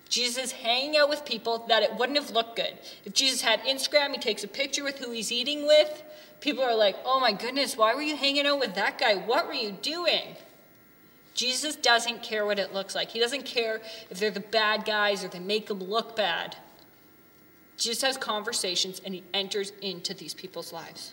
Jesus 0.09 0.52
hanging 0.52 0.97
out 0.97 1.09
with 1.09 1.25
people 1.25 1.64
that 1.68 1.83
it 1.83 1.97
wouldn't 1.97 2.18
have 2.18 2.30
looked 2.30 2.56
good. 2.56 2.78
If 3.04 3.12
Jesus 3.12 3.40
had 3.40 3.61
Instagram, 3.62 4.12
he 4.12 4.18
takes 4.18 4.45
a 4.45 4.49
picture 4.49 4.85
with 4.85 4.99
who 4.99 5.11
he's 5.11 5.33
eating 5.33 5.66
with. 5.66 6.02
People 6.40 6.62
are 6.62 6.76
like, 6.76 6.97
oh 7.04 7.18
my 7.18 7.33
goodness, 7.33 7.76
why 7.76 7.95
were 7.95 8.02
you 8.02 8.16
hanging 8.16 8.47
out 8.47 8.61
with 8.61 8.75
that 8.75 8.99
guy? 8.99 9.14
What 9.14 9.47
were 9.47 9.54
you 9.54 9.73
doing? 9.73 10.37
Jesus 11.37 11.76
doesn't 11.76 12.23
care 12.23 12.47
what 12.47 12.59
it 12.59 12.73
looks 12.73 12.95
like. 12.95 13.11
He 13.11 13.21
doesn't 13.21 13.45
care 13.45 13.83
if 14.11 14.19
they're 14.19 14.31
the 14.31 14.40
bad 14.40 14.87
guys 14.87 15.23
or 15.23 15.28
they 15.28 15.38
make 15.38 15.66
them 15.66 15.81
look 15.81 16.16
bad. 16.16 16.57
Jesus 17.76 18.02
has 18.02 18.16
conversations 18.16 19.02
and 19.05 19.14
he 19.14 19.23
enters 19.35 19.73
into 19.83 20.14
these 20.14 20.33
people's 20.33 20.73
lives. 20.73 21.12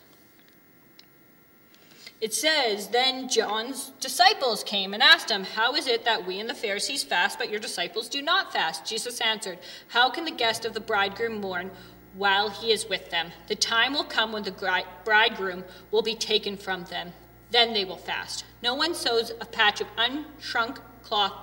It 2.22 2.34
says, 2.34 2.88
Then 2.88 3.27
John's 3.27 3.92
disciples 4.00 4.63
came 4.63 4.94
and 4.94 5.03
asked 5.03 5.30
him, 5.30 5.44
How 5.44 5.75
is 5.75 5.88
it 5.88 6.06
that 6.06 6.25
we 6.25 6.39
and 6.39 6.50
the 6.50 6.53
Pharisees 6.53 7.03
fast, 7.03 7.38
but 7.38 7.50
your 7.50 7.60
disciples 7.60 8.08
do 8.08 8.22
not 8.22 8.53
fast? 8.53 8.86
Jesus 8.86 9.20
answered, 9.20 9.60
How 9.89 10.10
can 10.10 10.24
the 10.24 10.32
guest 10.32 10.63
of 10.63 10.74
the 10.74 10.80
bridegroom 10.80 11.42
mourn 11.42 11.70
while 12.13 12.50
he 12.50 12.72
is 12.72 12.88
with 12.88 13.10
them? 13.10 13.32
The 13.48 13.56
time 13.56 13.94
will 13.94 14.06
come 14.06 14.32
when 14.32 14.44
the 14.44 14.86
bridegroom 15.03 15.65
will 15.92 16.01
be 16.01 16.15
taken 16.15 16.56
from 16.56 16.86
them. 16.86 17.12
Then 17.53 17.74
they 17.74 17.86
will 17.86 17.98
fast. 17.98 18.45
No 18.63 18.74
one 18.74 18.95
sews 18.95 19.31
a 19.39 19.45
patch 19.45 19.79
of 19.79 19.88
unshrunk 19.95 20.79
cloth 21.03 21.33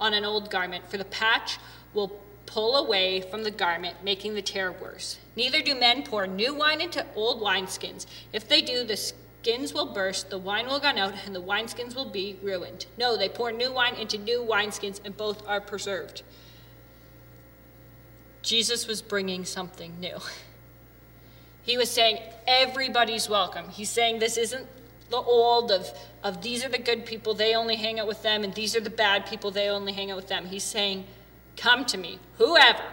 on 0.00 0.14
an 0.14 0.24
old 0.24 0.50
garment, 0.50 0.88
for 0.88 0.98
the 0.98 1.04
patch 1.04 1.58
will 1.92 2.20
pull 2.46 2.76
away 2.76 3.20
from 3.20 3.42
the 3.42 3.50
garment, 3.50 3.96
making 4.04 4.34
the 4.34 4.40
tear 4.40 4.70
worse. 4.70 5.18
Neither 5.34 5.60
do 5.60 5.74
men 5.74 6.04
pour 6.04 6.28
new 6.28 6.54
wine 6.54 6.80
into 6.80 7.04
old 7.16 7.42
wineskins. 7.42 8.06
If 8.32 8.48
they 8.48 8.62
do, 8.62 8.84
the 8.84 8.96
skins 8.96 9.74
will 9.74 9.92
burst, 9.92 10.30
the 10.30 10.38
wine 10.38 10.68
will 10.68 10.78
run 10.78 10.96
out, 10.96 11.14
and 11.26 11.34
the 11.34 11.42
wineskins 11.42 11.96
will 11.96 12.08
be 12.08 12.38
ruined. 12.40 12.86
No, 12.96 13.16
they 13.16 13.28
pour 13.28 13.50
new 13.50 13.72
wine 13.72 13.96
into 13.96 14.16
new 14.16 14.46
wineskins, 14.48 15.00
and 15.04 15.16
both 15.16 15.46
are 15.48 15.60
preserved. 15.60 16.22
Jesus 18.42 18.86
was 18.86 19.02
bringing 19.02 19.44
something 19.44 19.98
new. 19.98 20.18
He 21.60 21.76
was 21.76 21.90
saying, 21.90 22.20
everybody's 22.46 23.28
welcome. 23.28 23.68
He's 23.68 23.90
saying 23.90 24.20
this 24.20 24.38
isn't 24.38 24.66
the 25.10 25.16
old 25.16 25.70
of, 25.70 25.90
of 26.22 26.42
these 26.42 26.64
are 26.64 26.68
the 26.68 26.78
good 26.78 27.06
people, 27.06 27.34
they 27.34 27.54
only 27.54 27.76
hang 27.76 27.98
out 27.98 28.06
with 28.06 28.22
them, 28.22 28.44
and 28.44 28.54
these 28.54 28.76
are 28.76 28.80
the 28.80 28.90
bad 28.90 29.26
people, 29.26 29.50
they 29.50 29.68
only 29.68 29.92
hang 29.92 30.10
out 30.10 30.16
with 30.16 30.28
them. 30.28 30.46
He's 30.46 30.64
saying, 30.64 31.04
come 31.56 31.84
to 31.86 31.96
me, 31.96 32.18
whoever. 32.36 32.84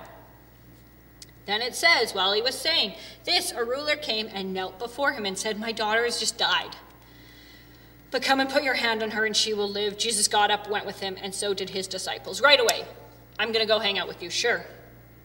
Then 1.46 1.62
it 1.62 1.76
says, 1.76 2.14
while 2.14 2.34
he 2.34 2.42
was 2.42 2.56
saying 2.56 2.96
this, 3.24 3.52
a 3.52 3.64
ruler 3.64 3.96
came 3.96 4.30
and 4.34 4.54
knelt 4.54 4.80
before 4.80 5.14
him 5.14 5.26
and 5.26 5.38
said, 5.38 5.60
My 5.60 5.72
daughter 5.72 6.04
has 6.04 6.20
just 6.20 6.38
died. 6.38 6.76
But 8.12 8.24
come 8.24 8.40
and 8.40 8.50
put 8.50 8.64
your 8.64 8.76
hand 8.76 9.04
on 9.04 9.12
her 9.12 9.26
and 9.26 9.36
she 9.36 9.54
will 9.54 9.70
live. 9.70 9.98
Jesus 9.98 10.28
got 10.28 10.50
up, 10.50 10.70
went 10.70 10.86
with 10.86 11.02
him, 11.02 11.18
and 11.22 11.36
so 11.36 11.54
did 11.54 11.70
his 11.70 11.88
disciples. 11.88 12.42
Right 12.42 12.60
away, 12.60 12.86
I'm 13.38 13.52
going 13.52 13.64
to 13.64 13.72
go 13.72 13.80
hang 13.80 14.00
out 14.00 14.08
with 14.08 14.24
you. 14.24 14.30
Sure, 14.30 14.66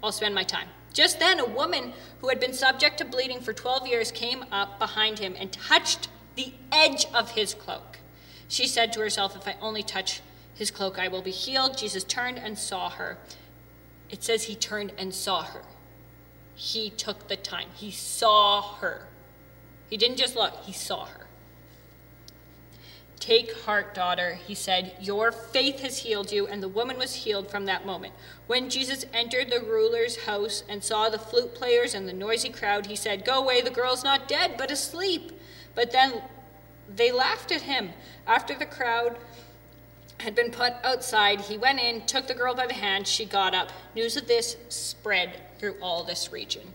I'll 0.03 0.13
spend 0.13 0.35
my 0.35 0.43
time. 0.43 0.69
Just 0.93 1.21
then, 1.21 1.39
a 1.39 1.47
woman 1.47 1.93
who 2.21 2.29
had 2.29 2.41
been 2.41 2.53
subject 2.53 2.99
to 2.99 3.05
bleeding 3.05 3.41
for 3.41 3.53
12 3.53 3.87
years 3.87 4.11
came 4.11 4.45
up 4.51 4.79
behind 4.79 5.21
him 5.21 5.37
and 5.39 5.53
touched 5.53 6.09
the 6.45 6.53
edge 6.73 7.07
of 7.15 7.33
his 7.33 7.55
cloak. 7.55 7.99
She 8.49 8.67
said 8.67 8.93
to 8.93 9.01
herself, 9.01 9.37
If 9.37 9.47
I 9.47 9.57
only 9.61 9.83
touch 9.83 10.21
his 10.55 10.71
cloak, 10.71 10.99
I 10.99 11.09
will 11.09 11.23
be 11.23 11.31
healed. 11.31 11.79
Jesus 11.79 12.05
turned 12.05 12.39
and 12.39 12.59
saw 12.59 12.91
her. 12.91 13.19
It 14.11 14.23
says 14.25 14.45
he 14.45 14.55
turned 14.55 14.93
and 14.99 15.15
saw 15.15 15.43
her 15.43 15.63
he 16.61 16.91
took 16.91 17.29
the 17.29 17.37
time. 17.37 17.69
He 17.75 17.91
saw 17.91 18.75
her. 18.77 19.07
He 19.89 19.97
didn't 19.97 20.19
just 20.19 20.37
look, 20.37 20.55
he 20.65 20.73
saw 20.73 21.07
her. 21.07 21.27
Take 23.19 23.63
heart, 23.63 23.95
daughter, 23.95 24.35
he 24.35 24.55
said. 24.55 24.93
Your 25.01 25.33
faith 25.33 25.81
has 25.81 25.99
healed 25.99 26.33
you. 26.33 26.47
And 26.47 26.63
the 26.63 26.69
woman 26.69 26.99
was 26.99 27.15
healed 27.15 27.51
from 27.51 27.65
that 27.65 27.87
moment. 27.87 28.13
When 28.47 28.69
Jesus 28.69 29.07
entered 29.15 29.51
the 29.51 29.61
ruler's 29.61 30.25
house 30.25 30.63
and 30.69 30.85
saw 30.85 31.09
the 31.09 31.19
flute 31.19 31.55
players 31.55 31.95
and 31.95 32.07
the 32.07 32.13
noisy 32.13 32.51
crowd, 32.51 32.87
he 32.87 32.97
said, 32.97 33.25
Go 33.25 33.43
away, 33.43 33.63
the 33.63 33.71
girl's 33.71 34.05
not 34.05 34.29
dead, 34.29 34.57
but 34.59 34.71
asleep. 34.71 35.33
But 35.81 35.93
then 35.93 36.21
they 36.95 37.11
laughed 37.11 37.51
at 37.51 37.63
him. 37.63 37.93
After 38.27 38.55
the 38.55 38.67
crowd 38.67 39.17
had 40.19 40.35
been 40.35 40.51
put 40.51 40.75
outside, 40.85 41.41
he 41.41 41.57
went 41.57 41.81
in, 41.81 42.05
took 42.05 42.27
the 42.27 42.35
girl 42.35 42.55
by 42.55 42.67
the 42.67 42.75
hand. 42.75 43.09
She 43.09 43.25
got 43.25 43.55
up. 43.55 43.71
News 43.95 44.15
of 44.19 44.29
this 44.29 44.59
spread 44.69 45.41
through 45.59 45.77
all 45.81 46.05
this 46.05 46.31
region. 46.31 46.75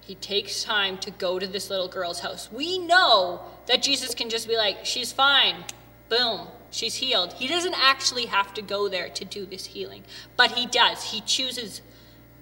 he 0.00 0.14
takes 0.14 0.62
time 0.62 0.96
to 0.98 1.10
go 1.10 1.40
to 1.40 1.46
this 1.48 1.68
little 1.68 1.88
girl's 1.88 2.20
house. 2.20 2.48
We 2.52 2.78
know 2.78 3.40
that 3.66 3.82
Jesus 3.82 4.14
can 4.14 4.30
just 4.30 4.46
be 4.46 4.56
like, 4.56 4.84
she's 4.84 5.12
fine, 5.12 5.64
boom, 6.08 6.46
she's 6.70 6.94
healed. 6.94 7.32
He 7.32 7.48
doesn't 7.48 7.74
actually 7.76 8.26
have 8.26 8.54
to 8.54 8.62
go 8.62 8.88
there 8.88 9.08
to 9.08 9.24
do 9.24 9.44
this 9.44 9.66
healing, 9.66 10.04
but 10.36 10.52
he 10.52 10.66
does. 10.66 11.02
He 11.10 11.20
chooses 11.22 11.82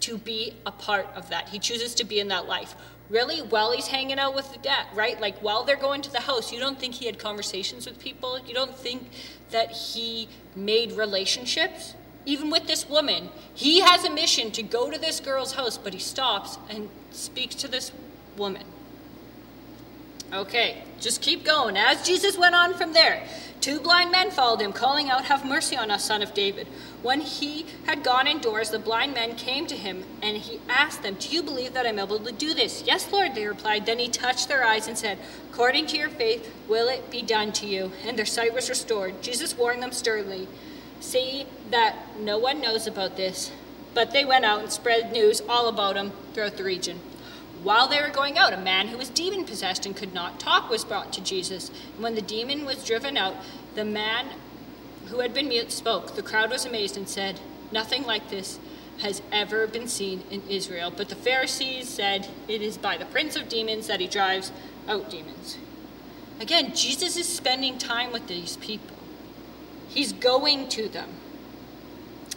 to 0.00 0.18
be 0.18 0.56
a 0.66 0.70
part 0.70 1.06
of 1.16 1.30
that, 1.30 1.48
he 1.48 1.58
chooses 1.58 1.94
to 1.94 2.04
be 2.04 2.20
in 2.20 2.28
that 2.28 2.46
life. 2.46 2.76
Really, 3.10 3.40
while 3.40 3.72
he's 3.72 3.88
hanging 3.88 4.18
out 4.18 4.34
with 4.34 4.52
the 4.52 4.58
dad, 4.58 4.86
right? 4.94 5.20
Like 5.20 5.38
while 5.38 5.64
they're 5.64 5.76
going 5.76 6.02
to 6.02 6.10
the 6.10 6.20
house, 6.20 6.52
you 6.52 6.58
don't 6.58 6.78
think 6.78 6.94
he 6.94 7.06
had 7.06 7.18
conversations 7.18 7.86
with 7.86 7.98
people? 7.98 8.38
You 8.38 8.54
don't 8.54 8.74
think 8.74 9.10
that 9.50 9.72
he 9.72 10.28
made 10.56 10.92
relationships? 10.92 11.94
even 12.26 12.50
with 12.50 12.66
this 12.66 12.88
woman, 12.88 13.28
he 13.54 13.80
has 13.80 14.04
a 14.04 14.10
mission 14.10 14.50
to 14.52 14.62
go 14.62 14.90
to 14.90 14.98
this 14.98 15.20
girl's 15.20 15.54
house, 15.54 15.76
but 15.76 15.92
he 15.92 15.98
stops 15.98 16.58
and 16.70 16.88
speaks 17.10 17.54
to 17.56 17.68
this 17.68 17.92
woman. 18.36 18.64
Okay, 20.32 20.82
just 21.00 21.20
keep 21.20 21.44
going. 21.44 21.76
As 21.76 22.04
Jesus 22.04 22.36
went 22.36 22.54
on 22.54 22.74
from 22.74 22.92
there, 22.92 23.26
two 23.64 23.80
blind 23.80 24.10
men 24.10 24.30
followed 24.30 24.60
him, 24.60 24.74
calling 24.74 25.08
out, 25.08 25.24
Have 25.24 25.42
mercy 25.42 25.74
on 25.74 25.90
us, 25.90 26.04
son 26.04 26.20
of 26.20 26.34
David. 26.34 26.66
When 27.00 27.22
he 27.22 27.64
had 27.86 28.04
gone 28.04 28.26
indoors, 28.26 28.68
the 28.68 28.78
blind 28.78 29.14
men 29.14 29.36
came 29.36 29.66
to 29.68 29.74
him, 29.74 30.04
and 30.20 30.36
he 30.36 30.60
asked 30.68 31.02
them, 31.02 31.14
Do 31.18 31.30
you 31.30 31.42
believe 31.42 31.72
that 31.72 31.86
I'm 31.86 31.98
able 31.98 32.18
to 32.18 32.30
do 32.30 32.52
this? 32.52 32.84
Yes, 32.86 33.10
Lord, 33.10 33.34
they 33.34 33.46
replied. 33.46 33.86
Then 33.86 33.98
he 33.98 34.08
touched 34.08 34.48
their 34.48 34.66
eyes 34.66 34.86
and 34.86 34.98
said, 34.98 35.16
According 35.50 35.86
to 35.86 35.96
your 35.96 36.10
faith, 36.10 36.54
will 36.68 36.88
it 36.88 37.10
be 37.10 37.22
done 37.22 37.52
to 37.52 37.66
you? 37.66 37.90
And 38.06 38.18
their 38.18 38.26
sight 38.26 38.52
was 38.52 38.68
restored. 38.68 39.22
Jesus 39.22 39.56
warned 39.56 39.82
them 39.82 39.92
sternly 39.92 40.46
See 41.00 41.46
that 41.70 42.18
no 42.18 42.38
one 42.38 42.60
knows 42.60 42.86
about 42.86 43.16
this, 43.16 43.50
but 43.94 44.10
they 44.12 44.24
went 44.24 44.44
out 44.44 44.60
and 44.60 44.72
spread 44.72 45.12
news 45.12 45.42
all 45.48 45.68
about 45.68 45.96
him 45.96 46.12
throughout 46.32 46.56
the 46.56 46.64
region. 46.64 47.00
While 47.64 47.88
they 47.88 48.00
were 48.00 48.10
going 48.10 48.36
out, 48.36 48.52
a 48.52 48.58
man 48.58 48.88
who 48.88 48.98
was 48.98 49.08
demon 49.08 49.44
possessed 49.44 49.86
and 49.86 49.96
could 49.96 50.12
not 50.12 50.38
talk 50.38 50.68
was 50.68 50.84
brought 50.84 51.14
to 51.14 51.22
Jesus. 51.22 51.70
And 51.94 52.02
when 52.02 52.14
the 52.14 52.20
demon 52.20 52.66
was 52.66 52.84
driven 52.84 53.16
out, 53.16 53.36
the 53.74 53.86
man 53.86 54.26
who 55.06 55.20
had 55.20 55.32
been 55.32 55.48
mute 55.48 55.72
spoke. 55.72 56.14
The 56.14 56.22
crowd 56.22 56.50
was 56.50 56.66
amazed 56.66 56.98
and 56.98 57.08
said, 57.08 57.40
Nothing 57.72 58.04
like 58.04 58.28
this 58.28 58.58
has 58.98 59.22
ever 59.32 59.66
been 59.66 59.88
seen 59.88 60.22
in 60.30 60.42
Israel. 60.46 60.92
But 60.94 61.08
the 61.08 61.16
Pharisees 61.16 61.88
said, 61.88 62.28
It 62.48 62.60
is 62.60 62.76
by 62.76 62.98
the 62.98 63.06
prince 63.06 63.34
of 63.34 63.48
demons 63.48 63.86
that 63.86 64.00
he 64.00 64.08
drives 64.08 64.52
out 64.86 65.08
demons. 65.08 65.56
Again, 66.40 66.74
Jesus 66.74 67.16
is 67.16 67.26
spending 67.26 67.78
time 67.78 68.12
with 68.12 68.26
these 68.26 68.58
people. 68.58 68.96
He's 69.88 70.12
going 70.12 70.68
to 70.68 70.86
them. 70.86 71.08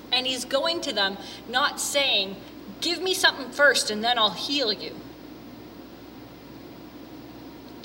And 0.10 0.26
he's 0.26 0.46
going 0.46 0.80
to 0.82 0.94
them 0.94 1.18
not 1.50 1.82
saying, 1.82 2.38
Give 2.80 3.02
me 3.02 3.14
something 3.14 3.50
first 3.50 3.92
and 3.92 4.02
then 4.02 4.18
I'll 4.18 4.30
heal 4.30 4.72
you. 4.72 4.96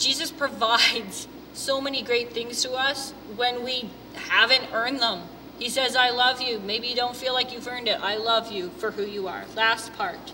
Jesus 0.02 0.32
provides 0.32 1.28
so 1.52 1.80
many 1.80 2.02
great 2.02 2.32
things 2.32 2.60
to 2.62 2.72
us 2.72 3.12
when 3.36 3.62
we 3.62 3.88
haven't 4.14 4.72
earned 4.72 4.98
them. 4.98 5.22
He 5.60 5.68
says, 5.68 5.94
I 5.94 6.10
love 6.10 6.40
you. 6.40 6.58
Maybe 6.58 6.88
you 6.88 6.96
don't 6.96 7.14
feel 7.14 7.32
like 7.32 7.52
you've 7.52 7.68
earned 7.68 7.86
it. 7.86 8.00
I 8.02 8.16
love 8.16 8.50
you 8.50 8.70
for 8.78 8.90
who 8.90 9.04
you 9.04 9.28
are. 9.28 9.44
Last 9.54 9.92
part. 9.92 10.32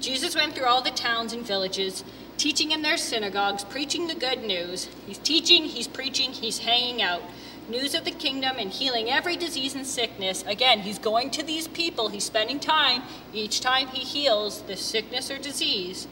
Jesus 0.00 0.34
went 0.34 0.56
through 0.56 0.66
all 0.66 0.82
the 0.82 0.90
towns 0.90 1.32
and 1.32 1.46
villages, 1.46 2.02
teaching 2.36 2.72
in 2.72 2.82
their 2.82 2.96
synagogues, 2.96 3.62
preaching 3.62 4.08
the 4.08 4.16
good 4.16 4.42
news. 4.42 4.88
He's 5.06 5.18
teaching, 5.18 5.66
he's 5.66 5.86
preaching, 5.86 6.32
he's 6.32 6.58
hanging 6.58 7.00
out 7.00 7.22
news 7.68 7.94
of 7.94 8.04
the 8.04 8.10
kingdom 8.10 8.56
and 8.58 8.72
healing 8.72 9.08
every 9.08 9.36
disease 9.36 9.76
and 9.76 9.86
sickness. 9.86 10.42
Again, 10.44 10.80
he's 10.80 10.98
going 10.98 11.30
to 11.30 11.44
these 11.44 11.68
people, 11.68 12.08
he's 12.08 12.24
spending 12.24 12.58
time 12.58 13.02
each 13.32 13.60
time 13.60 13.86
he 13.86 14.00
heals 14.00 14.62
this 14.62 14.80
sickness 14.80 15.30
or 15.30 15.38
disease. 15.38 16.08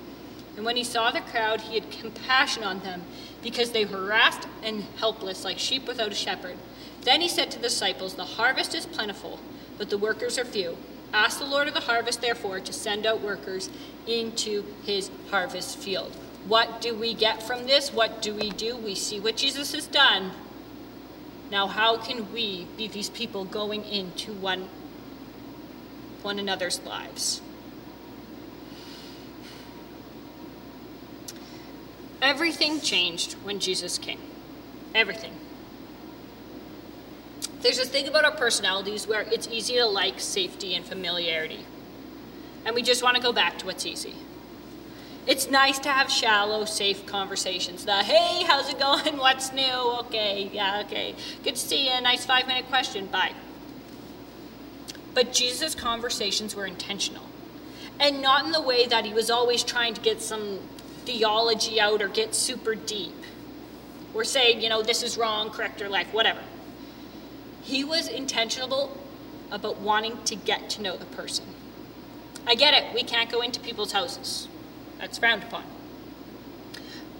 And 0.60 0.66
when 0.66 0.76
he 0.76 0.84
saw 0.84 1.10
the 1.10 1.22
crowd, 1.22 1.62
he 1.62 1.80
had 1.80 1.90
compassion 1.90 2.64
on 2.64 2.80
them 2.80 3.04
because 3.42 3.72
they 3.72 3.86
were 3.86 3.96
harassed 3.96 4.46
and 4.62 4.82
helpless 4.98 5.42
like 5.42 5.58
sheep 5.58 5.88
without 5.88 6.12
a 6.12 6.14
shepherd. 6.14 6.58
Then 7.00 7.22
he 7.22 7.30
said 7.30 7.50
to 7.52 7.56
the 7.58 7.68
disciples, 7.68 8.12
The 8.12 8.26
harvest 8.26 8.74
is 8.74 8.84
plentiful, 8.84 9.40
but 9.78 9.88
the 9.88 9.96
workers 9.96 10.38
are 10.38 10.44
few. 10.44 10.76
Ask 11.14 11.38
the 11.38 11.46
Lord 11.46 11.66
of 11.66 11.72
the 11.72 11.80
harvest, 11.80 12.20
therefore, 12.20 12.60
to 12.60 12.74
send 12.74 13.06
out 13.06 13.22
workers 13.22 13.70
into 14.06 14.66
his 14.84 15.10
harvest 15.30 15.78
field. 15.78 16.14
What 16.46 16.82
do 16.82 16.94
we 16.94 17.14
get 17.14 17.42
from 17.42 17.66
this? 17.66 17.90
What 17.90 18.20
do 18.20 18.34
we 18.34 18.50
do? 18.50 18.76
We 18.76 18.94
see 18.94 19.18
what 19.18 19.38
Jesus 19.38 19.72
has 19.72 19.86
done. 19.86 20.32
Now, 21.50 21.68
how 21.68 21.96
can 21.96 22.30
we 22.34 22.66
be 22.76 22.86
these 22.86 23.08
people 23.08 23.46
going 23.46 23.82
into 23.86 24.34
one, 24.34 24.68
one 26.20 26.38
another's 26.38 26.82
lives? 26.82 27.40
Everything 32.22 32.80
changed 32.80 33.34
when 33.44 33.60
Jesus 33.60 33.98
came. 33.98 34.20
Everything. 34.94 35.32
There's 37.62 37.78
this 37.78 37.88
thing 37.88 38.08
about 38.08 38.24
our 38.24 38.32
personalities 38.32 39.06
where 39.06 39.22
it's 39.22 39.48
easy 39.48 39.74
to 39.74 39.86
like 39.86 40.20
safety 40.20 40.74
and 40.74 40.84
familiarity. 40.84 41.64
And 42.64 42.74
we 42.74 42.82
just 42.82 43.02
want 43.02 43.16
to 43.16 43.22
go 43.22 43.32
back 43.32 43.58
to 43.58 43.66
what's 43.66 43.86
easy. 43.86 44.14
It's 45.26 45.50
nice 45.50 45.78
to 45.80 45.90
have 45.90 46.10
shallow, 46.10 46.64
safe 46.64 47.04
conversations. 47.06 47.84
The 47.84 48.02
hey, 48.02 48.44
how's 48.44 48.70
it 48.70 48.78
going? 48.78 49.16
What's 49.18 49.52
new? 49.52 49.98
Okay, 50.00 50.50
yeah, 50.52 50.82
okay. 50.86 51.14
Good 51.44 51.56
to 51.56 51.60
see 51.60 51.92
you. 51.94 52.00
Nice 52.00 52.24
five 52.24 52.46
minute 52.46 52.66
question. 52.68 53.06
Bye. 53.06 53.32
But 55.14 55.32
Jesus' 55.32 55.74
conversations 55.74 56.56
were 56.56 56.66
intentional. 56.66 57.24
And 57.98 58.22
not 58.22 58.46
in 58.46 58.52
the 58.52 58.62
way 58.62 58.86
that 58.86 59.04
he 59.04 59.12
was 59.12 59.30
always 59.30 59.62
trying 59.62 59.92
to 59.92 60.00
get 60.00 60.22
some 60.22 60.60
theology 61.04 61.80
out 61.80 62.02
or 62.02 62.08
get 62.08 62.34
super 62.34 62.74
deep 62.74 63.14
or 64.14 64.24
saying, 64.24 64.60
you 64.60 64.68
know, 64.68 64.82
this 64.82 65.02
is 65.02 65.16
wrong, 65.16 65.50
correct 65.50 65.80
your 65.80 65.88
life, 65.88 66.12
whatever. 66.12 66.40
He 67.62 67.84
was 67.84 68.08
intentional 68.08 68.96
about 69.50 69.78
wanting 69.78 70.22
to 70.24 70.36
get 70.36 70.70
to 70.70 70.82
know 70.82 70.96
the 70.96 71.06
person. 71.06 71.44
I 72.46 72.54
get 72.54 72.74
it, 72.74 72.94
we 72.94 73.02
can't 73.02 73.30
go 73.30 73.40
into 73.40 73.60
people's 73.60 73.92
houses. 73.92 74.48
That's 74.98 75.18
frowned 75.18 75.42
upon. 75.42 75.64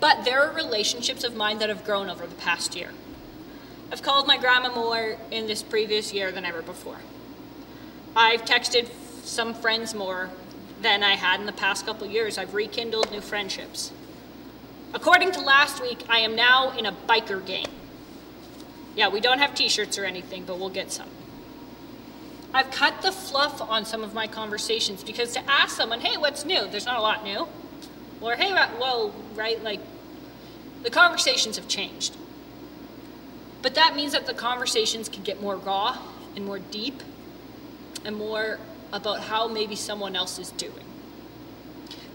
But 0.00 0.24
there 0.24 0.42
are 0.42 0.54
relationships 0.54 1.24
of 1.24 1.36
mine 1.36 1.58
that 1.58 1.68
have 1.68 1.84
grown 1.84 2.08
over 2.08 2.26
the 2.26 2.34
past 2.36 2.74
year. 2.74 2.90
I've 3.92 4.02
called 4.02 4.26
my 4.26 4.38
grandma 4.38 4.74
more 4.74 5.16
in 5.30 5.46
this 5.46 5.62
previous 5.62 6.12
year 6.12 6.32
than 6.32 6.44
ever 6.44 6.62
before. 6.62 6.98
I've 8.16 8.44
texted 8.44 8.88
some 9.24 9.52
friends 9.52 9.94
more 9.94 10.30
than 10.82 11.02
I 11.02 11.14
had 11.14 11.40
in 11.40 11.46
the 11.46 11.52
past 11.52 11.86
couple 11.86 12.06
years. 12.06 12.38
I've 12.38 12.54
rekindled 12.54 13.10
new 13.10 13.20
friendships. 13.20 13.92
According 14.92 15.32
to 15.32 15.40
last 15.40 15.80
week, 15.80 16.04
I 16.08 16.20
am 16.20 16.34
now 16.34 16.76
in 16.76 16.86
a 16.86 16.92
biker 16.92 17.44
gang. 17.44 17.66
Yeah, 18.96 19.08
we 19.08 19.20
don't 19.20 19.38
have 19.38 19.54
t 19.54 19.68
shirts 19.68 19.98
or 19.98 20.04
anything, 20.04 20.44
but 20.44 20.58
we'll 20.58 20.70
get 20.70 20.90
some. 20.90 21.08
I've 22.52 22.70
cut 22.72 23.02
the 23.02 23.12
fluff 23.12 23.60
on 23.60 23.84
some 23.84 24.02
of 24.02 24.12
my 24.12 24.26
conversations 24.26 25.04
because 25.04 25.32
to 25.34 25.50
ask 25.50 25.76
someone, 25.76 26.00
hey, 26.00 26.16
what's 26.16 26.44
new? 26.44 26.66
There's 26.68 26.86
not 26.86 26.98
a 26.98 27.02
lot 27.02 27.22
new. 27.22 27.46
Or, 28.20 28.34
hey, 28.34 28.50
uh, 28.50 28.68
well, 28.80 29.14
right, 29.34 29.62
like, 29.62 29.80
the 30.82 30.90
conversations 30.90 31.56
have 31.56 31.68
changed. 31.68 32.16
But 33.62 33.74
that 33.76 33.94
means 33.94 34.12
that 34.12 34.26
the 34.26 34.34
conversations 34.34 35.08
can 35.08 35.22
get 35.22 35.40
more 35.40 35.56
raw 35.56 35.98
and 36.34 36.44
more 36.44 36.58
deep 36.58 37.02
and 38.04 38.16
more 38.16 38.58
about 38.92 39.20
how 39.20 39.48
maybe 39.48 39.76
someone 39.76 40.16
else 40.16 40.38
is 40.38 40.50
doing. 40.50 40.84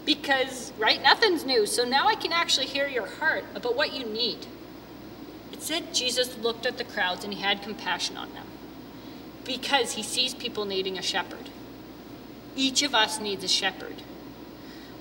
Because, 0.04 0.72
right, 0.78 1.02
nothing's 1.02 1.44
new, 1.44 1.66
so 1.66 1.84
now 1.84 2.06
I 2.06 2.14
can 2.14 2.32
actually 2.32 2.66
hear 2.66 2.86
your 2.86 3.06
heart 3.06 3.44
about 3.54 3.76
what 3.76 3.92
you 3.92 4.04
need. 4.04 4.46
It 5.52 5.62
said 5.62 5.94
Jesus 5.94 6.36
looked 6.38 6.66
at 6.66 6.78
the 6.78 6.84
crowds 6.84 7.24
and 7.24 7.34
he 7.34 7.40
had 7.40 7.62
compassion 7.62 8.16
on 8.16 8.32
them 8.34 8.46
because 9.44 9.92
he 9.92 10.02
sees 10.02 10.34
people 10.34 10.64
needing 10.64 10.98
a 10.98 11.02
shepherd. 11.02 11.50
Each 12.54 12.82
of 12.82 12.94
us 12.94 13.20
needs 13.20 13.44
a 13.44 13.48
shepherd 13.48 14.02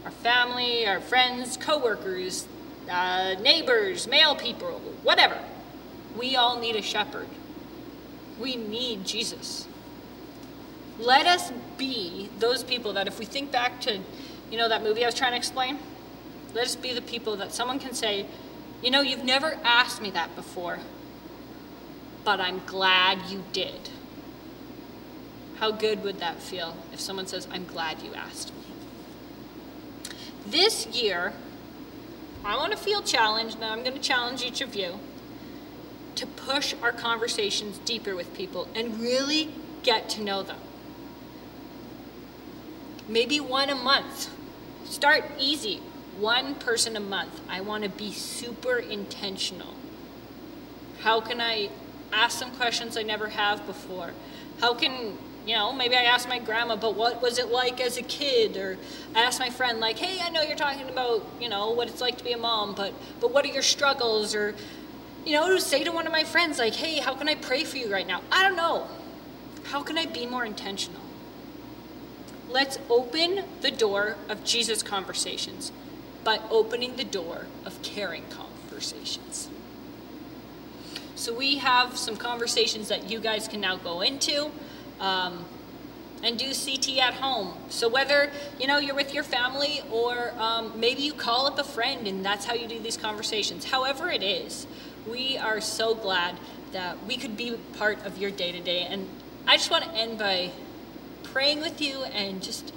our 0.06 0.12
family, 0.12 0.88
our 0.88 1.00
friends, 1.00 1.58
coworkers, 1.58 2.48
uh, 2.90 3.34
neighbors, 3.42 4.08
mail 4.08 4.36
people, 4.36 4.80
whatever. 5.02 5.40
We 6.16 6.36
all 6.36 6.60
need 6.60 6.76
a 6.76 6.82
shepherd. 6.84 7.28
We 8.40 8.56
need 8.56 9.04
Jesus. 9.04 9.68
Let 11.00 11.26
us 11.26 11.52
be 11.78 12.30
those 12.40 12.64
people 12.64 12.94
that 12.94 13.08
if 13.08 13.20
we 13.20 13.26
think 13.26 13.52
back 13.52 13.82
to, 13.82 14.00
you 14.52 14.58
know, 14.58 14.70
that 14.70 14.84
movie 14.84 15.04
I 15.04 15.08
was 15.08 15.16
trying 15.16 15.32
to 15.32 15.38
explain, 15.38 15.80
let 16.54 16.66
us 16.66 16.76
be 16.76 16.94
the 16.94 17.02
people 17.02 17.36
that 17.38 17.54
someone 17.54 17.80
can 17.80 17.94
say, 17.94 18.26
you 18.82 18.92
know, 18.92 19.02
you've 19.02 19.24
never 19.24 19.58
asked 19.64 20.02
me 20.02 20.12
that 20.12 20.36
before, 20.36 20.80
but 22.24 22.40
I'm 22.40 22.62
glad 22.66 23.30
you 23.30 23.44
did. 23.52 23.90
How 25.58 25.72
good 25.72 26.04
would 26.04 26.20
that 26.20 26.42
feel 26.42 26.76
if 26.92 27.00
someone 27.00 27.28
says, 27.28 27.48
I'm 27.52 27.66
glad 27.66 28.02
you 28.02 28.14
asked 28.14 28.54
me? 28.54 28.62
This 30.46 30.86
year, 30.88 31.34
I 32.44 32.58
want 32.58 32.72
to 32.72 32.78
feel 32.78 33.02
challenged, 33.02 33.56
and 33.56 33.66
I'm 33.66 33.82
going 33.82 33.96
to 33.96 34.00
challenge 34.00 34.44
each 34.44 34.62
of 34.62 34.76
you 34.76 35.00
to 36.16 36.28
push 36.28 36.76
our 36.82 36.92
conversations 36.92 37.80
deeper 37.80 38.16
with 38.16 38.34
people 38.36 38.68
and 38.76 39.00
really 39.00 39.50
get 39.84 40.10
to 40.10 40.22
know 40.22 40.44
them. 40.44 40.60
Maybe 43.08 43.40
one 43.40 43.70
a 43.70 43.76
month. 43.76 44.30
Start 44.86 45.26
easy. 45.40 45.82
One 46.20 46.56
person 46.56 46.96
a 46.96 47.00
month. 47.00 47.42
I 47.50 47.62
want 47.62 47.84
to 47.84 47.90
be 47.90 48.12
super 48.12 48.78
intentional. 48.78 49.74
How 51.02 51.22
can 51.22 51.40
I 51.40 51.70
ask 52.12 52.40
some 52.40 52.52
questions 52.52 52.98
I 52.98 53.04
never 53.04 53.30
have 53.30 53.66
before? 53.68 54.12
How 54.60 54.74
can, 54.74 55.18
you 55.46 55.56
know, 55.56 55.74
maybe 55.74 55.96
I 55.96 56.04
ask 56.04 56.28
my 56.28 56.40
grandma, 56.40 56.78
but 56.78 56.96
what 56.96 57.22
was 57.22 57.38
it 57.38 57.50
like 57.50 57.82
as 57.82 57.98
a 57.98 58.02
kid? 58.02 58.58
Or 58.58 58.78
I 59.14 59.22
ask 59.22 59.40
my 59.40 59.50
friend, 59.50 59.80
like, 59.80 60.00
hey, 60.00 60.20
I 60.22 60.30
know 60.30 60.42
you're 60.42 60.56
talking 60.56 60.90
about, 60.90 61.24
you 61.40 61.50
know, 61.50 61.72
what 61.72 61.90
it's 61.90 62.02
like 62.02 62.18
to 62.20 62.24
be 62.24 62.32
a 62.32 62.38
mom, 62.38 62.74
but 62.74 62.94
but 63.20 63.32
what 63.32 63.46
are 63.46 63.50
your 63.50 63.62
struggles? 63.62 64.34
Or, 64.34 64.56
you 65.26 65.34
know, 65.34 65.48
to 65.54 65.62
say 65.62 65.84
to 65.84 65.92
one 65.92 66.08
of 66.08 66.12
my 66.12 66.24
friends, 66.24 66.58
like, 66.58 66.74
hey, 66.74 67.00
how 67.00 67.14
can 67.14 67.28
I 67.28 67.36
pray 67.36 67.66
for 67.66 67.78
you 67.78 67.92
right 67.92 68.08
now? 68.08 68.22
I 68.32 68.42
don't 68.42 68.56
know. 68.56 68.88
How 69.66 69.84
can 69.84 69.98
I 69.98 70.06
be 70.06 70.26
more 70.26 70.46
intentional? 70.46 71.02
Let's 72.56 72.80
open 72.90 73.44
the 73.60 73.70
door 73.70 74.16
of 74.30 74.46
Jesus 74.46 74.82
conversations 74.82 75.74
by 76.24 76.40
opening 76.50 76.96
the 76.96 77.04
door 77.04 77.48
of 77.66 77.82
caring 77.82 78.24
conversations. 78.30 79.50
So 81.16 81.34
we 81.34 81.58
have 81.58 81.98
some 81.98 82.16
conversations 82.16 82.88
that 82.88 83.12
you 83.12 83.20
guys 83.20 83.50
can 83.50 83.60
now 83.60 83.76
go 83.76 84.00
into. 84.00 84.52
Um, 85.02 85.44
and 86.24 86.40
do 86.40 86.54
CT 86.54 86.98
at 87.00 87.16
home. 87.16 87.56
So 87.68 87.90
whether 87.90 88.32
you 88.58 88.68
know 88.68 88.78
you're 88.78 88.96
with 88.96 89.14
your 89.14 89.26
family 89.26 89.82
or 89.92 90.32
um, 90.40 90.72
maybe 90.80 91.02
you 91.02 91.14
call 91.14 91.46
up 91.46 91.60
a 91.60 91.64
friend 91.64 92.08
and 92.08 92.26
that's 92.26 92.46
how 92.46 92.54
you 92.54 92.70
do 92.70 92.80
these 92.80 92.96
conversations. 92.96 93.66
However 93.66 94.10
it 94.10 94.24
is, 94.24 94.66
we 95.06 95.38
are 95.38 95.60
so 95.60 95.94
glad 95.94 96.38
that 96.72 97.06
we 97.06 97.18
could 97.18 97.36
be 97.36 97.58
part 97.78 98.04
of 98.06 98.18
your 98.18 98.32
day 98.32 98.54
to 98.54 98.62
day. 98.62 98.88
And 98.90 99.10
I 99.46 99.58
just 99.58 99.70
want 99.70 99.84
to 99.84 99.92
end 99.92 100.18
by 100.18 100.52
praying 101.36 101.60
with 101.60 101.82
you 101.82 102.02
and 102.14 102.42
just 102.42 102.74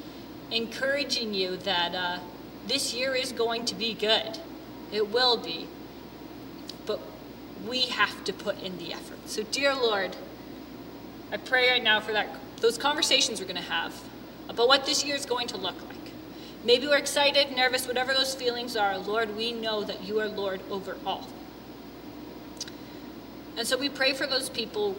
encouraging 0.51 1.33
you 1.33 1.57
that 1.59 1.95
uh, 1.95 2.19
this 2.67 2.93
year 2.93 3.15
is 3.15 3.31
going 3.31 3.65
to 3.65 3.73
be 3.73 3.95
good. 3.95 4.37
It 4.91 5.13
will 5.13 5.37
be. 5.37 5.69
But 6.85 6.99
we 7.69 7.83
have 7.83 8.25
to 8.25 8.33
put 8.33 8.61
in 8.61 8.77
the 8.79 8.93
effort. 8.93 9.19
So, 9.27 9.45
dear 9.45 9.77
Lord, 9.77 10.17
I 11.31 11.37
pray 11.37 11.71
right 11.71 11.85
now 11.85 12.01
for 12.01 12.11
that 12.11 12.35
those 12.61 12.77
conversations 12.77 13.39
we're 13.39 13.47
going 13.47 13.63
to 13.63 13.71
have 13.71 13.95
about 14.49 14.67
what 14.67 14.85
this 14.85 15.05
year 15.05 15.15
is 15.15 15.25
going 15.25 15.47
to 15.47 15.57
look 15.57 15.81
like. 15.87 16.11
Maybe 16.65 16.89
we're 16.89 16.99
excited, 16.99 17.55
nervous, 17.55 17.87
whatever 17.87 18.13
those 18.13 18.35
feelings 18.35 18.77
are. 18.77 18.99
Lord, 18.99 19.37
we 19.37 19.53
know 19.53 19.85
that 19.85 20.03
you 20.03 20.19
are 20.19 20.27
Lord 20.27 20.63
over 20.69 20.97
all. 21.07 21.29
And 23.57 23.65
so 23.65 23.79
we 23.79 23.89
pray 23.89 24.15
for 24.15 24.27
those 24.27 24.49
people 24.49 24.97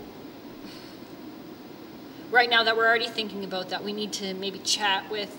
right 2.31 2.49
now 2.49 2.63
that 2.63 2.77
we're 2.77 2.87
already 2.87 3.07
thinking 3.07 3.43
about 3.43 3.69
that 3.69 3.83
we 3.83 3.93
need 3.93 4.13
to 4.13 4.33
maybe 4.35 4.59
chat 4.59 5.09
with 5.09 5.35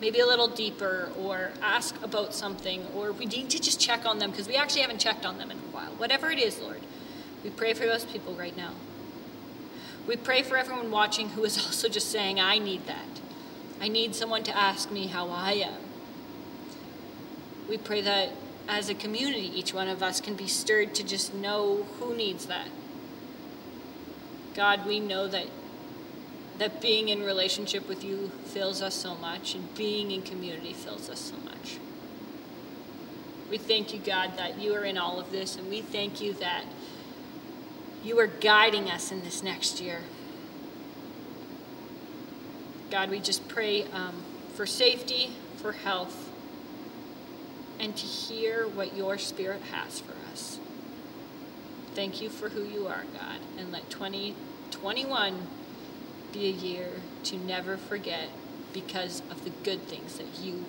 maybe 0.00 0.20
a 0.20 0.26
little 0.26 0.48
deeper 0.48 1.10
or 1.18 1.50
ask 1.62 2.00
about 2.02 2.34
something 2.34 2.84
or 2.94 3.12
we 3.12 3.26
need 3.26 3.48
to 3.50 3.60
just 3.60 3.80
check 3.80 4.04
on 4.04 4.18
them 4.18 4.30
because 4.30 4.48
we 4.48 4.56
actually 4.56 4.82
haven't 4.82 4.98
checked 4.98 5.24
on 5.24 5.38
them 5.38 5.50
in 5.50 5.56
a 5.56 5.72
while. 5.72 5.92
Whatever 5.92 6.30
it 6.30 6.38
is, 6.38 6.58
Lord, 6.58 6.80
we 7.42 7.50
pray 7.50 7.74
for 7.74 7.86
those 7.86 8.04
people 8.04 8.34
right 8.34 8.56
now. 8.56 8.72
We 10.06 10.16
pray 10.16 10.42
for 10.42 10.56
everyone 10.56 10.90
watching 10.90 11.30
who 11.30 11.44
is 11.44 11.56
also 11.66 11.88
just 11.88 12.10
saying, 12.10 12.40
I 12.40 12.58
need 12.58 12.86
that. 12.86 13.20
I 13.80 13.88
need 13.88 14.14
someone 14.14 14.42
to 14.44 14.56
ask 14.56 14.90
me 14.90 15.06
how 15.06 15.28
I 15.28 15.52
am. 15.52 15.80
We 17.68 17.78
pray 17.78 18.00
that 18.02 18.30
as 18.68 18.88
a 18.88 18.94
community, 18.94 19.50
each 19.58 19.74
one 19.74 19.88
of 19.88 20.02
us 20.02 20.20
can 20.20 20.34
be 20.34 20.46
stirred 20.46 20.94
to 20.96 21.02
just 21.02 21.34
know 21.34 21.86
who 21.98 22.14
needs 22.14 22.46
that. 22.46 22.68
God, 24.54 24.86
we 24.86 25.00
know 25.00 25.26
that 25.28 25.46
that 26.58 26.80
being 26.80 27.08
in 27.08 27.22
relationship 27.22 27.88
with 27.88 28.04
you 28.04 28.30
fills 28.46 28.80
us 28.80 28.94
so 28.94 29.14
much 29.16 29.54
and 29.54 29.74
being 29.74 30.10
in 30.10 30.22
community 30.22 30.72
fills 30.72 31.08
us 31.10 31.20
so 31.20 31.36
much. 31.44 31.78
We 33.50 33.58
thank 33.58 33.92
you, 33.92 34.00
God, 34.00 34.36
that 34.36 34.60
you 34.60 34.74
are 34.74 34.84
in 34.84 34.96
all 34.96 35.20
of 35.20 35.30
this, 35.30 35.56
and 35.56 35.68
we 35.68 35.80
thank 35.80 36.20
you 36.20 36.32
that 36.34 36.64
you 38.02 38.18
are 38.18 38.26
guiding 38.26 38.90
us 38.90 39.12
in 39.12 39.22
this 39.22 39.42
next 39.42 39.80
year. 39.80 40.00
God, 42.90 43.10
we 43.10 43.18
just 43.18 43.46
pray 43.48 43.84
um, 43.92 44.22
for 44.54 44.66
safety, 44.66 45.30
for 45.56 45.72
health, 45.72 46.30
and 47.80 47.96
to 47.96 48.06
hear 48.06 48.68
what 48.68 48.96
your 48.96 49.18
Spirit 49.18 49.60
has 49.72 50.00
for 50.00 50.14
us. 50.30 50.58
Thank 51.94 52.20
you 52.20 52.28
for 52.28 52.48
who 52.48 52.64
you 52.64 52.86
are, 52.86 53.04
God, 53.12 53.38
and 53.58 53.72
let 53.72 53.90
2021 53.90 55.46
be 56.34 56.48
a 56.48 56.50
year 56.50 56.88
to 57.22 57.36
never 57.38 57.76
forget 57.76 58.28
because 58.72 59.22
of 59.30 59.44
the 59.44 59.50
good 59.62 59.82
things 59.86 60.18
that 60.18 60.26
you 60.42 60.64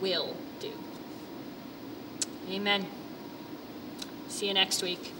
will 0.00 0.36
do. 0.60 0.72
Amen. 2.48 2.86
See 4.28 4.46
you 4.46 4.54
next 4.54 4.82
week. 4.82 5.12